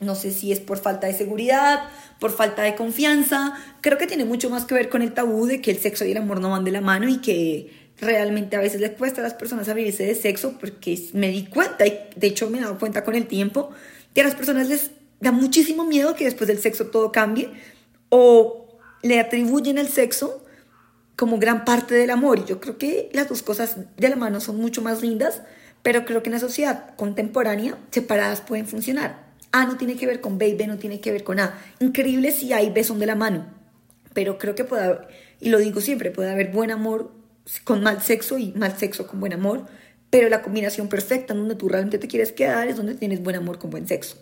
No 0.00 0.14
sé 0.14 0.30
si 0.30 0.50
es 0.50 0.60
por 0.60 0.78
falta 0.78 1.06
de 1.06 1.12
seguridad, 1.12 1.88
por 2.18 2.32
falta 2.32 2.62
de 2.62 2.74
confianza. 2.74 3.54
Creo 3.82 3.98
que 3.98 4.06
tiene 4.06 4.24
mucho 4.24 4.48
más 4.48 4.64
que 4.64 4.74
ver 4.74 4.88
con 4.88 5.02
el 5.02 5.12
tabú 5.12 5.46
de 5.46 5.60
que 5.60 5.70
el 5.70 5.78
sexo 5.78 6.04
y 6.06 6.12
el 6.12 6.16
amor 6.16 6.40
no 6.40 6.50
van 6.50 6.64
de 6.64 6.70
la 6.70 6.80
mano 6.80 7.08
y 7.08 7.18
que 7.18 7.90
realmente 8.00 8.56
a 8.56 8.60
veces 8.60 8.80
les 8.80 8.92
cuesta 8.92 9.20
a 9.20 9.24
las 9.24 9.34
personas 9.34 9.68
abrirse 9.68 10.04
de 10.04 10.14
sexo 10.14 10.56
porque 10.58 10.98
me 11.12 11.28
di 11.28 11.44
cuenta 11.46 11.86
y 11.86 11.98
de 12.16 12.26
hecho 12.28 12.48
me 12.48 12.58
he 12.58 12.60
dado 12.62 12.78
cuenta 12.78 13.04
con 13.04 13.14
el 13.14 13.26
tiempo 13.26 13.70
que 14.14 14.22
a 14.22 14.24
las 14.24 14.34
personas 14.34 14.68
les 14.68 14.90
da 15.20 15.32
muchísimo 15.32 15.84
miedo 15.84 16.14
que 16.14 16.24
después 16.24 16.48
del 16.48 16.58
sexo 16.58 16.86
todo 16.86 17.12
cambie 17.12 17.50
o 18.08 18.78
le 19.02 19.20
atribuyen 19.20 19.76
el 19.78 19.88
sexo 19.88 20.44
como 21.14 21.38
gran 21.38 21.66
parte 21.66 21.94
del 21.94 22.08
amor. 22.08 22.38
Y 22.38 22.44
yo 22.44 22.60
creo 22.60 22.78
que 22.78 23.10
las 23.12 23.28
dos 23.28 23.42
cosas 23.42 23.76
de 23.98 24.08
la 24.08 24.16
mano 24.16 24.40
son 24.40 24.56
mucho 24.56 24.80
más 24.80 25.02
lindas, 25.02 25.42
pero 25.82 26.06
creo 26.06 26.22
que 26.22 26.30
en 26.30 26.34
la 26.34 26.40
sociedad 26.40 26.94
contemporánea 26.96 27.76
separadas 27.90 28.40
pueden 28.40 28.66
funcionar. 28.66 29.29
A 29.52 29.66
no 29.66 29.76
tiene 29.76 29.96
que 29.96 30.06
ver 30.06 30.20
con 30.20 30.38
B 30.38 30.48
y 30.48 30.54
B 30.54 30.66
no 30.66 30.78
tiene 30.78 31.00
que 31.00 31.12
ver 31.12 31.24
con 31.24 31.40
A. 31.40 31.58
Increíble 31.80 32.32
si 32.32 32.52
A 32.52 32.62
y 32.62 32.70
de 32.70 33.06
la 33.06 33.14
mano, 33.14 33.46
pero 34.14 34.38
creo 34.38 34.54
que 34.54 34.64
puede 34.64 34.84
haber, 34.84 35.08
y 35.40 35.48
lo 35.48 35.58
digo 35.58 35.80
siempre, 35.80 36.10
puede 36.10 36.30
haber 36.30 36.50
buen 36.50 36.70
amor 36.70 37.12
con 37.64 37.82
mal 37.82 38.02
sexo 38.02 38.38
y 38.38 38.52
mal 38.52 38.76
sexo 38.76 39.06
con 39.06 39.20
buen 39.20 39.32
amor, 39.32 39.66
pero 40.10 40.28
la 40.28 40.42
combinación 40.42 40.88
perfecta 40.88 41.32
en 41.32 41.40
donde 41.40 41.54
tú 41.54 41.68
realmente 41.68 41.98
te 41.98 42.08
quieres 42.08 42.32
quedar 42.32 42.68
es 42.68 42.76
donde 42.76 42.94
tienes 42.94 43.22
buen 43.22 43.36
amor 43.36 43.58
con 43.58 43.70
buen 43.70 43.86
sexo. 43.86 44.16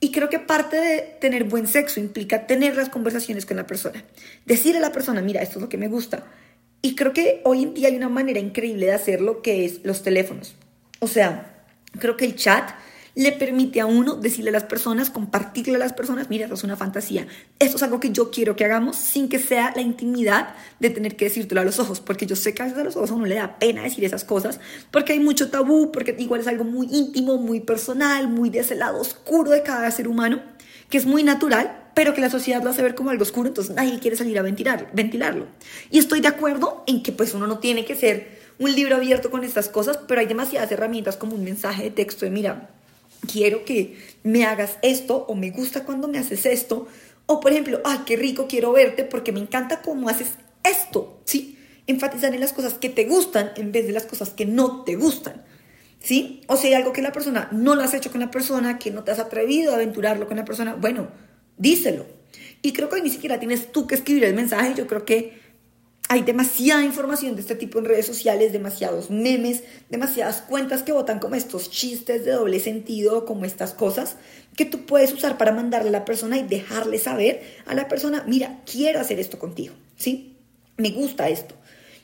Y 0.00 0.12
creo 0.12 0.30
que 0.30 0.38
parte 0.38 0.76
de 0.76 1.00
tener 1.20 1.44
buen 1.44 1.66
sexo 1.66 2.00
implica 2.00 2.46
tener 2.46 2.74
las 2.74 2.88
conversaciones 2.88 3.44
con 3.44 3.58
la 3.58 3.66
persona. 3.66 4.02
Decir 4.46 4.76
a 4.76 4.80
la 4.80 4.92
persona, 4.92 5.20
mira, 5.20 5.42
esto 5.42 5.58
es 5.58 5.62
lo 5.62 5.68
que 5.68 5.76
me 5.76 5.88
gusta. 5.88 6.24
Y 6.80 6.94
creo 6.94 7.12
que 7.12 7.42
hoy 7.44 7.62
en 7.62 7.74
día 7.74 7.88
hay 7.88 7.96
una 7.96 8.08
manera 8.08 8.40
increíble 8.40 8.86
de 8.86 8.92
hacerlo 8.92 9.42
que 9.42 9.66
es 9.66 9.84
los 9.84 10.02
teléfonos. 10.02 10.54
O 11.00 11.06
sea, 11.06 11.64
creo 11.98 12.16
que 12.16 12.24
el 12.24 12.34
chat 12.34 12.70
le 13.14 13.32
permite 13.32 13.80
a 13.80 13.86
uno 13.86 14.14
decirle 14.14 14.50
a 14.50 14.52
las 14.52 14.64
personas, 14.64 15.10
compartirle 15.10 15.76
a 15.76 15.78
las 15.78 15.92
personas, 15.92 16.30
mira, 16.30 16.44
esto 16.44 16.54
es 16.54 16.64
una 16.64 16.76
fantasía, 16.76 17.26
esto 17.58 17.76
es 17.76 17.82
algo 17.82 18.00
que 18.00 18.10
yo 18.10 18.30
quiero 18.30 18.56
que 18.56 18.64
hagamos 18.64 18.96
sin 18.96 19.28
que 19.28 19.38
sea 19.38 19.72
la 19.74 19.82
intimidad 19.82 20.54
de 20.78 20.90
tener 20.90 21.16
que 21.16 21.26
decírtelo 21.26 21.60
a 21.60 21.64
los 21.64 21.78
ojos, 21.78 22.00
porque 22.00 22.26
yo 22.26 22.36
sé 22.36 22.54
que 22.54 22.62
a 22.62 22.66
veces 22.66 22.80
a 22.80 22.84
los 22.84 22.96
ojos 22.96 23.10
a 23.10 23.14
uno 23.14 23.26
le 23.26 23.34
da 23.34 23.58
pena 23.58 23.82
decir 23.82 24.04
esas 24.04 24.24
cosas, 24.24 24.60
porque 24.90 25.12
hay 25.12 25.20
mucho 25.20 25.50
tabú, 25.50 25.92
porque 25.92 26.14
igual 26.18 26.40
es 26.40 26.46
algo 26.46 26.64
muy 26.64 26.88
íntimo, 26.90 27.38
muy 27.38 27.60
personal, 27.60 28.28
muy 28.28 28.50
de 28.50 28.60
ese 28.60 28.74
lado 28.74 29.00
oscuro 29.00 29.50
de 29.50 29.62
cada 29.62 29.90
ser 29.90 30.08
humano, 30.08 30.42
que 30.88 30.98
es 30.98 31.06
muy 31.06 31.22
natural, 31.22 31.76
pero 31.94 32.14
que 32.14 32.20
la 32.20 32.30
sociedad 32.30 32.62
lo 32.62 32.70
hace 32.70 32.82
ver 32.82 32.94
como 32.94 33.10
algo 33.10 33.22
oscuro, 33.22 33.48
entonces 33.48 33.74
nadie 33.74 33.98
quiere 33.98 34.16
salir 34.16 34.38
a 34.38 34.42
ventilar, 34.42 34.90
ventilarlo. 34.92 35.46
Y 35.90 35.98
estoy 35.98 36.20
de 36.20 36.28
acuerdo 36.28 36.84
en 36.86 37.02
que 37.02 37.12
pues 37.12 37.34
uno 37.34 37.46
no 37.46 37.58
tiene 37.58 37.84
que 37.84 37.94
ser 37.94 38.40
un 38.58 38.74
libro 38.74 38.96
abierto 38.96 39.30
con 39.30 39.42
estas 39.42 39.68
cosas, 39.68 39.98
pero 40.06 40.20
hay 40.20 40.26
demasiadas 40.26 40.70
herramientas 40.70 41.16
como 41.16 41.34
un 41.34 41.44
mensaje 41.44 41.84
de 41.84 41.90
texto 41.90 42.24
de, 42.24 42.30
mira, 42.30 42.70
quiero 43.26 43.64
que 43.64 43.96
me 44.22 44.44
hagas 44.44 44.78
esto 44.82 45.24
o 45.28 45.34
me 45.34 45.50
gusta 45.50 45.84
cuando 45.84 46.08
me 46.08 46.18
haces 46.18 46.46
esto, 46.46 46.88
o 47.26 47.40
por 47.40 47.52
ejemplo, 47.52 47.80
ay, 47.84 48.00
qué 48.06 48.16
rico, 48.16 48.46
quiero 48.48 48.72
verte 48.72 49.04
porque 49.04 49.32
me 49.32 49.40
encanta 49.40 49.82
cómo 49.82 50.08
haces 50.08 50.32
esto, 50.64 51.20
¿sí? 51.24 51.58
Enfatizar 51.86 52.34
en 52.34 52.40
las 52.40 52.52
cosas 52.52 52.74
que 52.74 52.88
te 52.88 53.04
gustan 53.04 53.52
en 53.56 53.72
vez 53.72 53.86
de 53.86 53.92
las 53.92 54.06
cosas 54.06 54.30
que 54.30 54.46
no 54.46 54.82
te 54.84 54.96
gustan. 54.96 55.44
¿Sí? 56.02 56.40
O 56.46 56.56
si 56.56 56.68
hay 56.68 56.74
algo 56.74 56.94
que 56.94 57.02
la 57.02 57.12
persona 57.12 57.48
no 57.52 57.74
lo 57.74 57.82
has 57.82 57.92
hecho 57.92 58.10
con 58.10 58.22
la 58.22 58.30
persona, 58.30 58.78
que 58.78 58.90
no 58.90 59.04
te 59.04 59.10
has 59.10 59.18
atrevido 59.18 59.72
a 59.72 59.74
aventurarlo 59.74 60.26
con 60.26 60.38
la 60.38 60.46
persona, 60.46 60.74
bueno, 60.74 61.08
díselo. 61.58 62.06
Y 62.62 62.72
creo 62.72 62.88
que 62.88 62.96
hoy 62.96 63.02
ni 63.02 63.10
siquiera 63.10 63.38
tienes 63.38 63.70
tú 63.70 63.86
que 63.86 63.96
escribir 63.96 64.24
el 64.24 64.34
mensaje, 64.34 64.72
yo 64.74 64.86
creo 64.86 65.04
que 65.04 65.38
hay 66.10 66.22
demasiada 66.22 66.84
información 66.84 67.36
de 67.36 67.40
este 67.40 67.54
tipo 67.54 67.78
en 67.78 67.84
redes 67.84 68.04
sociales, 68.04 68.52
demasiados 68.52 69.10
memes, 69.10 69.62
demasiadas 69.90 70.42
cuentas 70.42 70.82
que 70.82 70.90
votan 70.90 71.20
como 71.20 71.36
estos 71.36 71.70
chistes 71.70 72.24
de 72.24 72.32
doble 72.32 72.58
sentido, 72.58 73.24
como 73.24 73.44
estas 73.44 73.74
cosas 73.74 74.16
que 74.56 74.64
tú 74.64 74.86
puedes 74.86 75.12
usar 75.12 75.38
para 75.38 75.52
mandarle 75.52 75.90
a 75.90 75.92
la 75.92 76.04
persona 76.04 76.36
y 76.36 76.42
dejarle 76.42 76.98
saber 76.98 77.42
a 77.64 77.76
la 77.76 77.86
persona, 77.86 78.24
mira, 78.26 78.58
quiero 78.68 78.98
hacer 78.98 79.20
esto 79.20 79.38
contigo, 79.38 79.72
¿sí? 79.96 80.36
Me 80.76 80.90
gusta 80.90 81.28
esto. 81.28 81.54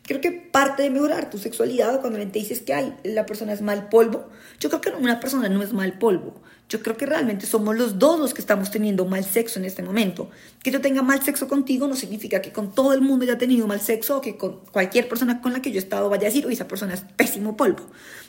Creo 0.07 0.21
que 0.21 0.31
parte 0.31 0.85
de 0.85 0.91
mejorar 0.91 1.31
tu 1.31 1.39
sexualidad 1.39 2.01
cuando 2.01 2.21
te 2.21 2.27
dices 2.27 2.61
que 2.61 2.93
la 3.03 3.27
persona 3.27 3.53
es 3.53 3.61
mal 3.61 3.89
polvo, 3.89 4.29
yo 4.61 4.69
creo 4.71 4.81
que 4.81 4.91
una 4.91 5.19
persona 5.19 5.49
no 5.49 5.63
es 5.63 5.73
mal 5.73 5.99
polvo. 5.99 6.41
Yo 6.69 6.81
creo 6.81 6.97
que 6.97 7.07
realmente 7.07 7.47
somos 7.47 7.77
los 7.77 7.99
dos 7.99 8.19
los 8.19 8.35
que 8.35 8.41
estamos 8.41 8.71
teniendo 8.71 9.05
mal 9.05 9.25
sexo 9.25 9.59
en 9.59 9.65
este 9.65 9.83
momento. 9.83 10.31
Que 10.63 10.71
yo 10.71 10.81
tenga 10.81 11.03
mal 11.03 11.23
sexo 11.23 11.49
contigo 11.49 11.89
no 11.89 11.97
significa 11.97 12.41
que 12.41 12.53
con 12.53 12.73
todo 12.73 12.93
el 12.93 13.01
mundo 13.01 13.25
haya 13.25 13.39
tenido 13.39 13.67
mal 13.67 13.81
sexo 13.81 14.19
o 14.19 14.21
que 14.21 14.37
con 14.37 14.61
cualquier 14.73 15.09
persona 15.09 15.41
con 15.41 15.53
la 15.53 15.61
que 15.61 15.71
yo 15.71 15.77
he 15.77 15.83
estado 15.83 16.09
vaya 16.09 16.23
a 16.23 16.31
decir, 16.31 16.47
oye, 16.47 16.55
esa 16.55 16.69
persona 16.69 16.95
es 16.95 17.01
pésimo 17.01 17.57
polvo. 17.57 17.87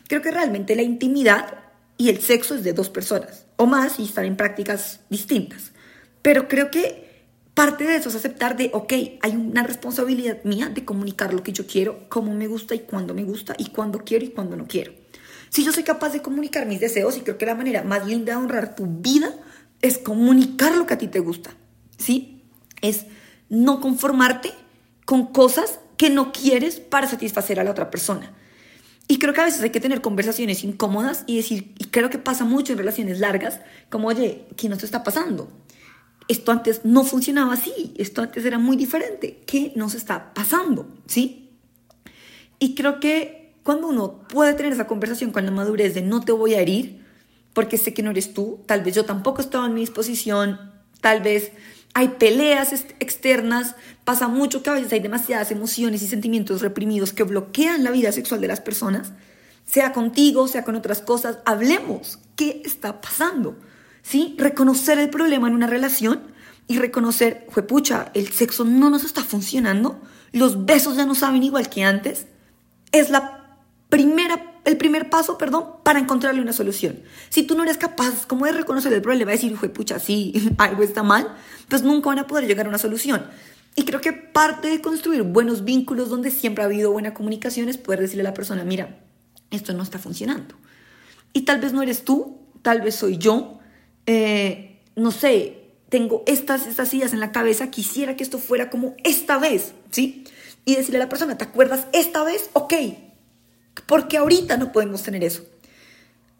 Creo 0.07 0.21
que 0.21 0.31
realmente 0.31 0.75
la 0.75 0.83
intimidad 0.83 1.59
y 1.97 2.09
el 2.09 2.21
sexo 2.21 2.55
es 2.55 2.63
de 2.63 2.73
dos 2.73 2.89
personas 2.89 3.45
o 3.55 3.65
más 3.65 3.99
y 3.99 4.03
están 4.03 4.25
en 4.25 4.35
prácticas 4.35 5.01
distintas. 5.09 5.71
Pero 6.21 6.47
creo 6.47 6.71
que 6.71 7.06
Parte 7.57 7.85
de 7.85 7.95
eso 7.95 8.09
es 8.09 8.15
aceptar 8.15 8.55
de, 8.55 8.69
ok, 8.71 8.93
hay 9.19 9.35
una 9.35 9.63
responsabilidad 9.63 10.43
mía 10.43 10.69
de 10.69 10.85
comunicar 10.85 11.33
lo 11.33 11.41
que 11.41 11.53
yo 11.53 11.65
quiero, 11.65 12.07
cómo 12.07 12.31
me 12.35 12.45
gusta 12.45 12.75
y 12.75 12.81
cuándo 12.81 13.15
me 13.15 13.23
gusta 13.23 13.55
y 13.57 13.71
cuándo 13.71 14.03
quiero 14.05 14.25
y 14.25 14.29
cuándo 14.29 14.55
no 14.55 14.67
quiero. 14.67 14.91
Si 15.49 15.65
yo 15.65 15.71
soy 15.71 15.81
capaz 15.81 16.09
de 16.09 16.21
comunicar 16.21 16.67
mis 16.67 16.79
deseos 16.79 17.17
y 17.17 17.21
creo 17.21 17.39
que 17.39 17.47
la 17.47 17.55
manera 17.55 17.83
más 17.83 18.05
linda 18.05 18.33
de 18.33 18.37
honrar 18.37 18.75
tu 18.75 18.85
vida 18.85 19.33
es 19.81 19.97
comunicar 19.97 20.75
lo 20.75 20.85
que 20.85 20.93
a 20.93 20.97
ti 20.99 21.07
te 21.07 21.17
gusta, 21.17 21.49
¿sí? 21.97 22.43
Es 22.83 23.07
no 23.49 23.81
conformarte 23.81 24.53
con 25.05 25.25
cosas 25.33 25.79
que 25.97 26.11
no 26.11 26.31
quieres 26.31 26.79
para 26.79 27.07
satisfacer 27.07 27.59
a 27.59 27.63
la 27.63 27.71
otra 27.71 27.89
persona. 27.89 28.33
Y 29.07 29.17
creo 29.17 29.33
que 29.33 29.41
a 29.41 29.45
veces 29.45 29.63
hay 29.63 29.71
que 29.71 29.79
tener 29.79 30.01
conversaciones 30.01 30.63
incómodas 30.63 31.23
y 31.25 31.37
decir, 31.37 31.73
y 31.79 31.85
creo 31.85 32.11
que 32.11 32.19
pasa 32.19 32.45
mucho 32.45 32.73
en 32.73 32.77
relaciones 32.77 33.19
largas, 33.19 33.61
como, 33.89 34.09
oye, 34.09 34.45
¿qué 34.57 34.69
nos 34.69 34.83
está 34.83 35.03
pasando? 35.03 35.51
Esto 36.27 36.51
antes 36.51 36.81
no 36.83 37.03
funcionaba 37.03 37.53
así, 37.53 37.93
esto 37.97 38.21
antes 38.21 38.45
era 38.45 38.59
muy 38.59 38.75
diferente. 38.75 39.43
¿Qué 39.45 39.71
nos 39.75 39.93
está 39.93 40.33
pasando? 40.33 40.87
¿Sí? 41.07 41.51
Y 42.59 42.75
creo 42.75 42.99
que 42.99 43.55
cuando 43.63 43.87
uno 43.87 44.19
puede 44.29 44.53
tener 44.53 44.73
esa 44.73 44.87
conversación 44.87 45.31
con 45.31 45.45
la 45.45 45.51
madurez 45.51 45.93
de 45.93 46.01
no 46.01 46.21
te 46.21 46.31
voy 46.31 46.53
a 46.53 46.61
herir, 46.61 47.05
porque 47.53 47.77
sé 47.77 47.93
que 47.93 48.03
no 48.03 48.11
eres 48.11 48.33
tú, 48.33 48.63
tal 48.65 48.83
vez 48.83 48.95
yo 48.95 49.05
tampoco 49.05 49.41
estaba 49.41 49.65
en 49.65 49.73
mi 49.73 49.81
disposición, 49.81 50.59
tal 51.01 51.21
vez 51.21 51.51
hay 51.93 52.09
peleas 52.09 52.73
externas, 52.99 53.75
pasa 54.03 54.27
mucho 54.27 54.61
que 54.61 54.69
a 54.69 54.73
veces 54.73 54.93
hay 54.93 54.99
demasiadas 54.99 55.51
emociones 55.51 56.01
y 56.01 56.07
sentimientos 56.07 56.61
reprimidos 56.61 57.13
que 57.13 57.23
bloquean 57.23 57.83
la 57.83 57.91
vida 57.91 58.11
sexual 58.11 58.41
de 58.41 58.47
las 58.47 58.61
personas, 58.61 59.13
sea 59.65 59.93
contigo, 59.93 60.47
sea 60.47 60.63
con 60.63 60.75
otras 60.75 61.01
cosas, 61.01 61.39
hablemos, 61.45 62.19
¿qué 62.35 62.61
está 62.63 63.01
pasando? 63.01 63.57
¿Sí? 64.07 64.35
Reconocer 64.37 64.99
el 64.99 65.09
problema 65.09 65.47
en 65.47 65.53
una 65.53 65.67
relación 65.67 66.21
y 66.67 66.77
reconocer, 66.77 67.45
pucha, 67.67 68.11
el 68.13 68.31
sexo 68.31 68.63
no 68.63 68.89
nos 68.89 69.03
está 69.03 69.21
funcionando, 69.21 70.01
los 70.31 70.65
besos 70.65 70.95
ya 70.95 71.05
no 71.05 71.13
saben 71.13 71.43
igual 71.43 71.69
que 71.69 71.83
antes, 71.83 72.27
es 72.91 73.09
la 73.09 73.57
primera, 73.89 74.59
el 74.63 74.77
primer 74.77 75.09
paso, 75.09 75.37
perdón, 75.37 75.65
para 75.83 75.99
encontrarle 75.99 76.41
una 76.41 76.53
solución. 76.53 77.01
Si 77.29 77.43
tú 77.43 77.55
no 77.55 77.63
eres 77.63 77.77
capaz 77.77 78.25
como 78.25 78.45
de 78.45 78.53
reconocer 78.53 78.93
el 78.93 79.01
problema, 79.01 79.31
decir, 79.31 79.55
pucha, 79.73 79.99
sí, 79.99 80.33
algo 80.57 80.83
está 80.83 81.03
mal, 81.03 81.35
pues 81.67 81.83
nunca 81.83 82.07
van 82.07 82.19
a 82.19 82.27
poder 82.27 82.47
llegar 82.47 82.65
a 82.65 82.69
una 82.69 82.77
solución. 82.77 83.25
Y 83.75 83.83
creo 83.83 83.99
que 83.99 84.13
parte 84.13 84.69
de 84.69 84.81
construir 84.81 85.23
buenos 85.23 85.65
vínculos 85.65 86.09
donde 86.09 86.31
siempre 86.31 86.63
ha 86.63 86.67
habido 86.67 86.91
buena 86.91 87.13
comunicación 87.13 87.67
es 87.67 87.77
poder 87.77 87.99
decirle 87.99 88.21
a 88.21 88.31
la 88.31 88.33
persona, 88.33 88.63
mira, 88.63 88.99
esto 89.51 89.73
no 89.73 89.83
está 89.83 89.99
funcionando. 89.99 90.55
Y 91.33 91.41
tal 91.41 91.59
vez 91.59 91.73
no 91.73 91.81
eres 91.81 92.03
tú, 92.03 92.39
tal 92.61 92.81
vez 92.81 92.95
soy 92.95 93.17
yo, 93.17 93.56
eh, 94.07 94.79
no 94.95 95.11
sé, 95.11 95.57
tengo 95.89 96.23
estas, 96.25 96.65
estas 96.65 96.93
ideas 96.93 97.13
en 97.13 97.19
la 97.19 97.31
cabeza, 97.31 97.69
quisiera 97.69 98.15
que 98.15 98.23
esto 98.23 98.39
fuera 98.39 98.69
como 98.69 98.95
esta 99.03 99.37
vez, 99.37 99.73
¿sí? 99.91 100.23
Y 100.65 100.75
decirle 100.75 100.97
a 100.97 101.05
la 101.05 101.09
persona, 101.09 101.37
¿te 101.37 101.43
acuerdas 101.43 101.87
esta 101.93 102.23
vez? 102.23 102.49
Ok, 102.53 102.73
porque 103.85 104.17
ahorita 104.17 104.57
no 104.57 104.71
podemos 104.71 105.03
tener 105.03 105.23
eso. 105.23 105.43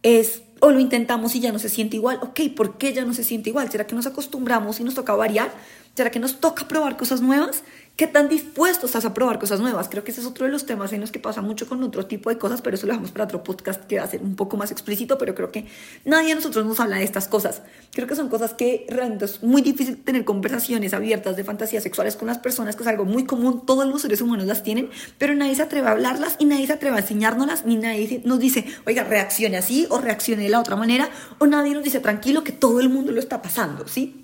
Es, 0.01 0.41
o 0.59 0.71
lo 0.71 0.79
intentamos 0.79 1.35
y 1.35 1.39
ya 1.39 1.51
no 1.51 1.59
se 1.59 1.69
siente 1.69 1.97
igual, 1.97 2.19
ok, 2.21 2.39
¿por 2.55 2.77
qué 2.77 2.93
ya 2.93 3.05
no 3.05 3.13
se 3.13 3.23
siente 3.23 3.49
igual? 3.49 3.69
¿Será 3.69 3.85
que 3.85 3.95
nos 3.95 4.07
acostumbramos 4.07 4.79
y 4.79 4.83
nos 4.83 4.95
toca 4.95 5.15
variar? 5.15 5.51
¿Será 5.95 6.11
que 6.11 6.19
nos 6.19 6.39
toca 6.39 6.67
probar 6.67 6.97
cosas 6.97 7.21
nuevas? 7.21 7.63
¿Qué 7.97 8.05
tan 8.05 8.29
dispuesto 8.29 8.85
estás 8.85 9.05
a 9.05 9.13
probar 9.15 9.39
cosas 9.39 9.59
nuevas? 9.59 9.89
Creo 9.89 10.03
que 10.03 10.11
ese 10.11 10.21
es 10.21 10.27
otro 10.27 10.45
de 10.45 10.51
los 10.51 10.67
temas 10.67 10.93
en 10.93 11.01
los 11.01 11.11
que 11.11 11.17
pasa 11.17 11.41
mucho 11.41 11.67
con 11.67 11.81
otro 11.81 12.05
tipo 12.05 12.29
de 12.29 12.37
cosas, 12.37 12.61
pero 12.61 12.75
eso 12.75 12.85
lo 12.85 12.91
dejamos 12.91 13.09
para 13.09 13.23
otro 13.23 13.41
podcast 13.41 13.85
que 13.85 13.97
va 13.97 14.03
a 14.03 14.07
ser 14.07 14.21
un 14.21 14.35
poco 14.35 14.55
más 14.55 14.69
explícito, 14.69 15.17
pero 15.17 15.33
creo 15.33 15.51
que 15.51 15.65
nadie 16.05 16.29
de 16.29 16.35
nosotros 16.35 16.63
nos 16.63 16.79
habla 16.79 16.97
de 16.97 17.03
estas 17.03 17.27
cosas. 17.27 17.63
Creo 17.91 18.05
que 18.05 18.15
son 18.15 18.29
cosas 18.29 18.53
que 18.53 18.85
realmente 18.87 19.25
es 19.25 19.41
muy 19.41 19.63
difícil 19.63 19.97
tener 19.97 20.25
conversaciones 20.25 20.93
abiertas 20.93 21.35
de 21.37 21.43
fantasías 21.43 21.81
sexuales 21.81 22.15
con 22.15 22.27
las 22.27 22.37
personas, 22.37 22.75
que 22.75 22.83
es 22.83 22.87
algo 22.87 23.03
muy 23.03 23.25
común, 23.25 23.65
todos 23.65 23.87
los 23.87 24.03
seres 24.03 24.21
humanos 24.21 24.45
las 24.45 24.61
tienen, 24.61 24.91
pero 25.17 25.33
nadie 25.33 25.55
se 25.55 25.63
atreve 25.63 25.87
a 25.87 25.93
hablarlas 25.93 26.35
y 26.37 26.45
nadie 26.45 26.67
se 26.67 26.73
atreve 26.73 26.97
a 26.97 26.99
enseñárnoslas, 26.99 27.65
ni 27.65 27.77
nadie 27.77 28.21
nos 28.25 28.37
dice, 28.37 28.63
oiga, 28.85 29.05
reaccione 29.05 29.57
así 29.57 29.87
o 29.89 29.97
reaccione 29.97 30.43
de 30.43 30.49
la 30.49 30.59
otra 30.59 30.75
manera, 30.75 31.09
o 31.39 31.47
nadie 31.47 31.73
nos 31.73 31.83
dice, 31.83 31.99
tranquilo, 31.99 32.43
que 32.43 32.51
todo 32.51 32.79
el 32.79 32.89
mundo 32.89 33.11
lo 33.11 33.19
está 33.19 33.41
pasando, 33.41 33.87
¿sí? 33.87 34.23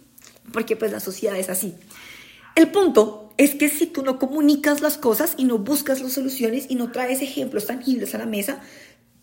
Porque 0.52 0.76
pues 0.76 0.92
la 0.92 1.00
sociedad 1.00 1.36
es 1.38 1.50
así. 1.50 1.74
El 2.56 2.70
punto 2.70 3.23
es 3.38 3.56
que 3.56 3.70
si 3.70 3.88
tú 3.88 4.04
no 4.04 4.20
comunicas 4.20 4.82
las 4.82 4.98
cosas 4.98 5.34
y 5.38 5.46
no 5.46 5.58
buscas 5.58 6.02
las 6.02 6.14
soluciones 6.14 6.66
y 6.70 6.76
no 6.76 6.92
traes 6.92 7.22
ejemplos 7.22 7.66
tangibles 7.66 8.14
a 8.14 8.20
la 8.20 8.26
mesa 8.26 8.62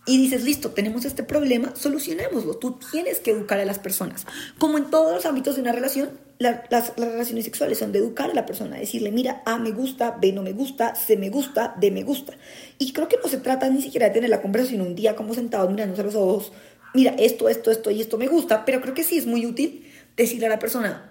y 0.06 0.16
dices, 0.16 0.44
listo, 0.44 0.70
tenemos 0.70 1.04
este 1.04 1.22
problema, 1.22 1.74
solucionémoslo. 1.76 2.56
Tú 2.56 2.78
tienes 2.90 3.20
que 3.20 3.30
educar 3.30 3.60
a 3.60 3.64
las 3.64 3.78
personas. 3.78 4.26
Como 4.58 4.78
en 4.78 4.90
todos 4.90 5.14
los 5.14 5.26
ámbitos 5.26 5.56
de 5.56 5.62
una 5.62 5.72
relación, 5.72 6.10
las, 6.38 6.96
relaciones 6.96 7.44
sexuales 7.44 7.78
son 7.78 7.92
de 7.92 7.98
educar 7.98 8.30
a 8.30 8.34
la 8.34 8.46
persona, 8.46 8.78
decirle, 8.78 9.12
mira, 9.12 9.42
A 9.44 9.58
me 9.58 9.72
gusta, 9.72 10.16
B 10.20 10.32
no 10.32 10.42
me 10.42 10.52
gusta, 10.52 10.94
C 10.94 11.16
me 11.16 11.28
gusta, 11.28 11.76
D 11.78 11.90
me 11.90 12.02
gusta. 12.02 12.32
Y 12.78 12.92
creo 12.92 13.08
que 13.08 13.18
no 13.22 13.28
se 13.28 13.36
trata 13.36 13.68
ni 13.68 13.82
siquiera 13.82 14.08
de 14.08 14.14
tener 14.14 14.30
la 14.30 14.40
conversación 14.40 14.80
un 14.80 14.94
día 14.94 15.14
como 15.14 15.34
sentados 15.34 15.70
mirándonos 15.70 16.00
a 16.00 16.02
los 16.04 16.14
ojos, 16.14 16.52
mira, 16.94 17.14
esto, 17.18 17.48
esto, 17.48 17.70
esto 17.70 17.90
y 17.90 18.00
esto 18.00 18.16
me 18.16 18.26
gusta, 18.26 18.64
pero 18.64 18.80
creo 18.80 18.94
que 18.94 19.04
sí 19.04 19.18
es 19.18 19.26
muy 19.26 19.44
útil 19.44 19.86
decirle 20.16 20.46
a 20.46 20.48
la 20.50 20.58
persona, 20.58 21.09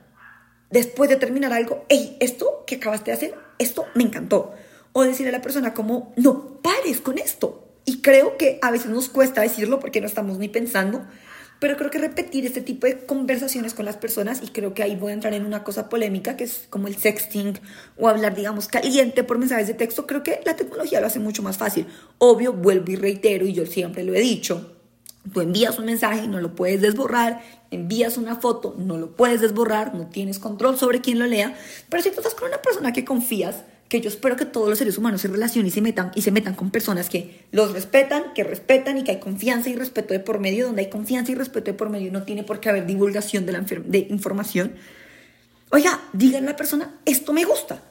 después 0.70 1.10
de 1.10 1.16
terminar 1.16 1.54
algo, 1.54 1.86
hey, 1.90 2.18
esto 2.20 2.64
que 2.66 2.76
acabaste 2.76 3.12
de 3.12 3.18
hacer, 3.18 3.36
esto 3.58 3.86
me 3.96 4.04
encantó. 4.04 4.54
O 4.94 5.04
decirle 5.04 5.30
a 5.30 5.34
la 5.38 5.42
persona 5.42 5.74
como, 5.74 6.14
no 6.16 6.62
pares 6.62 7.02
con 7.02 7.18
esto. 7.18 7.68
Y 7.86 8.02
creo 8.02 8.38
que 8.38 8.60
a 8.62 8.72
veces 8.72 8.90
nos 8.90 9.10
cuesta 9.10 9.42
decirlo 9.42 9.80
porque 9.80 10.02
no 10.02 10.08
estamos 10.08 10.38
ni 10.38 10.50
pensando, 10.50 11.06
pero 11.60 11.76
creo 11.76 11.92
que 11.92 12.00
repetir 12.00 12.46
este 12.46 12.62
tipo 12.62 12.88
de 12.88 13.06
conversaciones 13.06 13.74
con 13.74 13.86
las 13.86 13.98
personas, 13.98 14.42
y 14.42 14.48
creo 14.48 14.74
que 14.74 14.82
ahí 14.82 14.96
voy 14.96 15.12
a 15.12 15.16
entrar 15.16 15.34
en 15.34 15.46
una 15.46 15.64
cosa 15.64 15.90
polémica, 15.90 16.38
que 16.38 16.46
es 16.46 16.68
como 16.70 16.88
el 16.88 16.96
sexting 16.96 17.60
o 17.98 18.08
hablar, 18.08 18.36
digamos, 18.36 18.68
caliente 18.68 19.24
por 19.24 19.38
mensajes 19.38 19.68
de 19.68 19.74
texto, 19.74 20.08
creo 20.08 20.24
que 20.24 20.40
la 20.46 20.56
tecnología 20.56 21.02
lo 21.02 21.08
hace 21.08 21.20
mucho 21.20 21.44
más 21.44 21.58
fácil. 21.58 21.86
Obvio, 22.18 22.54
vuelvo 22.54 22.92
y 22.92 22.96
reitero, 22.96 23.46
y 23.46 23.54
yo 23.54 23.66
siempre 23.66 24.04
lo 24.04 24.14
he 24.14 24.22
dicho, 24.22 24.79
Tú 25.34 25.42
envías 25.42 25.78
un 25.78 25.86
mensaje 25.86 26.24
y 26.24 26.28
no 26.28 26.40
lo 26.40 26.56
puedes 26.56 26.82
desborrar, 26.82 27.42
envías 27.72 28.18
una 28.18 28.38
foto, 28.38 28.76
no 28.78 28.98
lo 28.98 29.16
puedes 29.16 29.42
desborrar, 29.42 29.94
no 29.94 30.08
tienes 30.08 30.40
control 30.40 30.78
sobre 30.78 31.02
quién 31.02 31.20
lo 31.20 31.28
lea, 31.28 31.56
pero 31.90 32.02
si 32.02 32.10
tú 32.10 32.18
estás 32.18 32.36
con 32.36 32.48
una 32.48 32.62
persona 32.62 32.94
que 32.94 33.06
confías, 33.06 33.64
que 33.90 34.02
yo 34.02 34.08
espero 34.08 34.36
que 34.36 34.46
todos 34.46 34.70
los 34.70 34.78
seres 34.78 34.98
humanos 34.98 35.22
se 35.22 35.28
relacionen 35.28 35.68
y 35.68 35.72
se 35.72 35.82
metan 35.82 36.12
y 36.14 36.22
se 36.22 36.32
metan 36.32 36.54
con 36.54 36.70
personas 36.70 37.10
que 37.10 37.44
los 37.52 37.74
respetan, 37.74 38.34
que 38.36 38.44
respetan 38.44 39.00
y 39.00 39.04
que 39.04 39.12
hay 39.12 39.20
confianza 39.20 39.70
y 39.70 39.76
respeto 39.76 40.14
de 40.14 40.20
por 40.20 40.40
medio, 40.40 40.68
donde 40.68 40.84
hay 40.84 40.90
confianza 40.90 41.32
y 41.32 41.36
respeto 41.36 41.72
de 41.72 41.78
por 41.78 41.90
medio 41.90 42.12
no 42.12 42.24
tiene 42.24 42.44
por 42.44 42.60
qué 42.60 42.70
haber 42.70 42.86
divulgación 42.86 43.46
de, 43.48 43.52
la 43.52 43.62
de 43.62 44.08
información. 44.10 44.74
Oiga, 45.72 46.00
díganle 46.14 46.50
a 46.50 46.52
la 46.52 46.58
persona, 46.58 47.00
esto 47.06 47.34
me 47.34 47.44
gusta. 47.46 47.82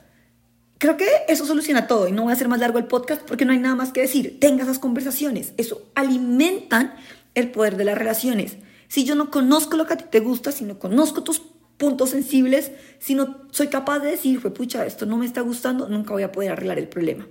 Creo 0.78 0.96
que 0.96 1.08
eso 1.26 1.44
soluciona 1.44 1.88
todo 1.88 2.06
y 2.06 2.12
no 2.12 2.22
voy 2.22 2.30
a 2.30 2.34
hacer 2.34 2.48
más 2.48 2.60
largo 2.60 2.78
el 2.78 2.86
podcast 2.86 3.22
porque 3.22 3.44
no 3.44 3.52
hay 3.52 3.58
nada 3.58 3.74
más 3.74 3.92
que 3.92 4.00
decir. 4.00 4.38
Tenga 4.38 4.62
esas 4.62 4.78
conversaciones, 4.78 5.52
eso 5.56 5.90
alimentan 5.96 6.94
el 7.34 7.50
poder 7.50 7.76
de 7.76 7.84
las 7.84 7.98
relaciones. 7.98 8.58
Si 8.86 9.04
yo 9.04 9.16
no 9.16 9.30
conozco 9.30 9.76
lo 9.76 9.86
que 9.86 9.94
a 9.94 9.96
ti 9.96 10.04
te 10.08 10.20
gusta, 10.20 10.52
si 10.52 10.64
no 10.64 10.78
conozco 10.78 11.24
tus 11.24 11.42
puntos 11.78 12.10
sensibles, 12.10 12.70
si 13.00 13.14
no 13.14 13.48
soy 13.50 13.68
capaz 13.68 13.98
de 13.98 14.10
decir, 14.10 14.40
fue 14.40 14.54
pucha, 14.54 14.86
esto 14.86 15.04
no 15.04 15.16
me 15.16 15.26
está 15.26 15.40
gustando, 15.40 15.88
nunca 15.88 16.12
voy 16.12 16.22
a 16.22 16.30
poder 16.30 16.52
arreglar 16.52 16.78
el 16.78 16.88
problema. 16.88 17.26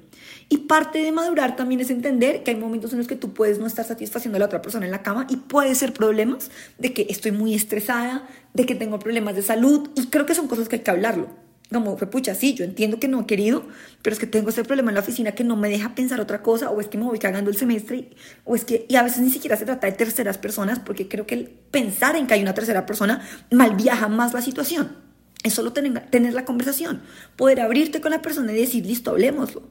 Y 0.50 0.60
parte 0.60 1.00
de 1.00 1.12
madurar 1.14 1.56
también 1.56 1.80
es 1.80 1.90
entender 1.90 2.44
que 2.44 2.52
hay 2.52 2.58
momentos 2.58 2.92
en 2.92 3.00
los 3.00 3.08
que 3.08 3.16
tú 3.16 3.34
puedes 3.34 3.60
no 3.60 3.66
estar 3.68 3.86
satisfaciendo 3.86 4.36
a 4.38 4.40
la 4.40 4.46
otra 4.46 4.62
persona 4.62 4.86
en 4.86 4.92
la 4.92 5.04
cama 5.04 5.26
y 5.30 5.38
puede 5.38 5.74
ser 5.76 5.94
problemas 5.94 6.52
de 6.78 6.94
que 6.94 7.08
estoy 7.10 7.32
muy 7.32 7.54
estresada, 7.54 8.28
de 8.54 8.66
que 8.66 8.76
tengo 8.76 9.00
problemas 9.00 9.36
de 9.36 9.42
salud 9.42 9.90
y 9.96 10.08
creo 10.08 10.26
que 10.26 10.36
son 10.36 10.48
cosas 10.48 10.68
que 10.68 10.78
hay 10.78 10.82
que 10.82 10.92
hablarlo. 10.92 11.47
Como 11.72 11.98
pucha, 11.98 12.34
sí, 12.34 12.54
yo 12.54 12.64
entiendo 12.64 12.98
que 12.98 13.10
no 13.10 13.22
he 13.22 13.26
querido, 13.26 13.66
pero 14.02 14.14
es 14.14 14.20
que 14.20 14.26
tengo 14.26 14.50
ese 14.50 14.64
problema 14.64 14.90
en 14.90 14.96
la 14.96 15.02
oficina 15.02 15.34
que 15.34 15.44
no 15.44 15.58
me 15.58 15.68
deja 15.68 15.96
pensar 15.96 16.22
otra 16.22 16.42
cosa, 16.42 16.70
o 16.70 16.80
es 16.80 16.88
que 16.88 16.98
me 16.98 17.04
voy 17.04 17.20
cagando 17.20 17.50
el 17.50 17.58
semestre, 17.58 18.10
o 18.46 18.56
es 18.56 18.64
que, 18.64 18.86
y 18.88 18.96
a 18.96 19.04
veces 19.04 19.20
ni 19.20 19.30
siquiera 19.30 19.58
se 19.58 19.66
trata 19.66 19.86
de 19.88 19.94
terceras 19.94 20.38
personas, 20.38 20.80
porque 20.80 21.10
creo 21.10 21.26
que 21.26 21.36
el 21.36 21.50
pensar 21.50 22.16
en 22.16 22.26
que 22.26 22.36
hay 22.36 22.42
una 22.42 22.54
tercera 22.54 22.86
persona 22.86 23.22
mal 23.52 23.76
viaja 23.76 24.08
más 24.08 24.34
la 24.34 24.42
situación. 24.42 24.96
Es 25.44 25.54
solo 25.54 25.74
tener, 25.74 26.10
tener 26.10 26.34
la 26.34 26.46
conversación, 26.46 27.02
poder 27.36 27.60
abrirte 27.60 28.00
con 28.00 28.12
la 28.12 28.22
persona 28.22 28.54
y 28.54 28.56
decir, 28.56 28.86
listo, 28.86 29.12
hablemoslo. 29.12 29.64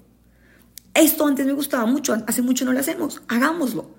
Esto 0.93 1.27
antes 1.27 1.47
me 1.47 1.53
gustaba 1.53 1.87
mucho, 1.87 2.17
hace 2.27 2.43
mucho 2.43 2.67
no 2.67 2.73
lo 2.73 2.81
hacemos, 2.81 3.23
hagámoslo. 3.29 3.95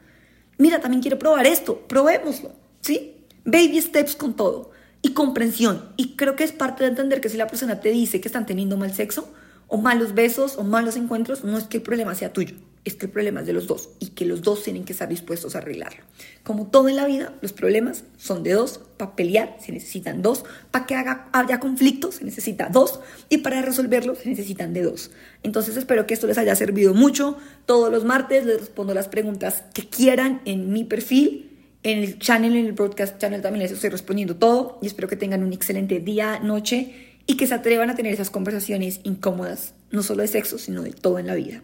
Mira, 0.59 0.79
también 0.81 1.01
quiero 1.01 1.17
probar 1.17 1.47
esto, 1.47 1.79
probémoslo, 1.87 2.53
¿sí? 2.81 3.15
Baby 3.43 3.81
steps 3.81 4.15
con 4.15 4.35
todo 4.35 4.76
y 5.07 5.13
comprensión. 5.13 5.85
Y 5.95 6.15
creo 6.15 6.35
que 6.35 6.43
es 6.43 6.51
parte 6.51 6.83
de 6.83 6.89
entender 6.89 7.21
que 7.21 7.29
si 7.29 7.37
la 7.37 7.47
persona 7.47 7.79
te 7.79 7.89
dice 7.89 8.19
que 8.19 8.27
están 8.27 8.45
teniendo 8.45 8.75
mal 8.75 8.93
sexo, 8.93 9.31
o 9.69 9.77
malos 9.77 10.13
besos, 10.13 10.57
o 10.57 10.63
malos 10.63 10.95
encuentros, 10.95 11.43
no 11.43 11.57
es 11.57 11.65
que 11.65 11.77
el 11.77 11.83
problema 11.83 12.15
sea 12.15 12.31
tuyo, 12.31 12.55
es 12.85 12.95
que 12.95 13.07
el 13.07 13.11
problema 13.11 13.41
es 13.41 13.47
de 13.47 13.53
los 13.53 13.67
dos 13.67 13.89
y 13.99 14.07
que 14.07 14.25
los 14.25 14.41
dos 14.41 14.63
tienen 14.63 14.85
que 14.85 14.93
estar 14.93 15.09
dispuestos 15.09 15.55
a 15.55 15.57
arreglarlo. 15.59 16.03
Como 16.43 16.67
todo 16.67 16.87
en 16.87 16.95
la 16.95 17.05
vida, 17.05 17.33
los 17.41 17.51
problemas 17.51 18.03
son 18.17 18.43
de 18.43 18.53
dos, 18.53 18.79
para 18.97 19.15
pelear 19.15 19.57
se 19.59 19.73
necesitan 19.73 20.21
dos, 20.21 20.45
para 20.71 20.85
que 20.85 20.95
haya 20.95 21.59
conflicto 21.59 22.13
se 22.13 22.23
necesita 22.23 22.69
dos 22.69 23.01
y 23.29 23.39
para 23.39 23.61
resolverlo 23.61 24.15
se 24.15 24.29
necesitan 24.29 24.73
de 24.73 24.83
dos. 24.83 25.11
Entonces 25.43 25.75
espero 25.75 26.07
que 26.07 26.13
esto 26.13 26.27
les 26.27 26.37
haya 26.37 26.55
servido 26.55 26.93
mucho. 26.93 27.37
Todos 27.65 27.91
los 27.91 28.05
martes 28.05 28.45
les 28.45 28.59
respondo 28.59 28.93
las 28.93 29.09
preguntas 29.09 29.63
que 29.73 29.87
quieran 29.87 30.41
en 30.45 30.71
mi 30.71 30.85
perfil 30.85 31.46
en 31.83 31.99
el 31.99 32.19
channel, 32.19 32.55
en 32.55 32.65
el 32.65 32.73
broadcast 32.73 33.17
channel 33.19 33.41
también 33.41 33.63
les 33.63 33.71
estoy 33.71 33.89
respondiendo 33.89 34.35
todo 34.35 34.79
y 34.81 34.87
espero 34.87 35.07
que 35.07 35.15
tengan 35.15 35.43
un 35.43 35.53
excelente 35.53 35.99
día, 35.99 36.39
noche 36.39 37.17
y 37.25 37.37
que 37.37 37.47
se 37.47 37.53
atrevan 37.53 37.89
a 37.89 37.95
tener 37.95 38.13
esas 38.13 38.29
conversaciones 38.29 39.01
incómodas, 39.03 39.73
no 39.91 40.03
solo 40.03 40.21
de 40.21 40.27
sexo, 40.27 40.57
sino 40.57 40.81
de 40.81 40.91
todo 40.91 41.19
en 41.19 41.27
la 41.27 41.35
vida. 41.35 41.61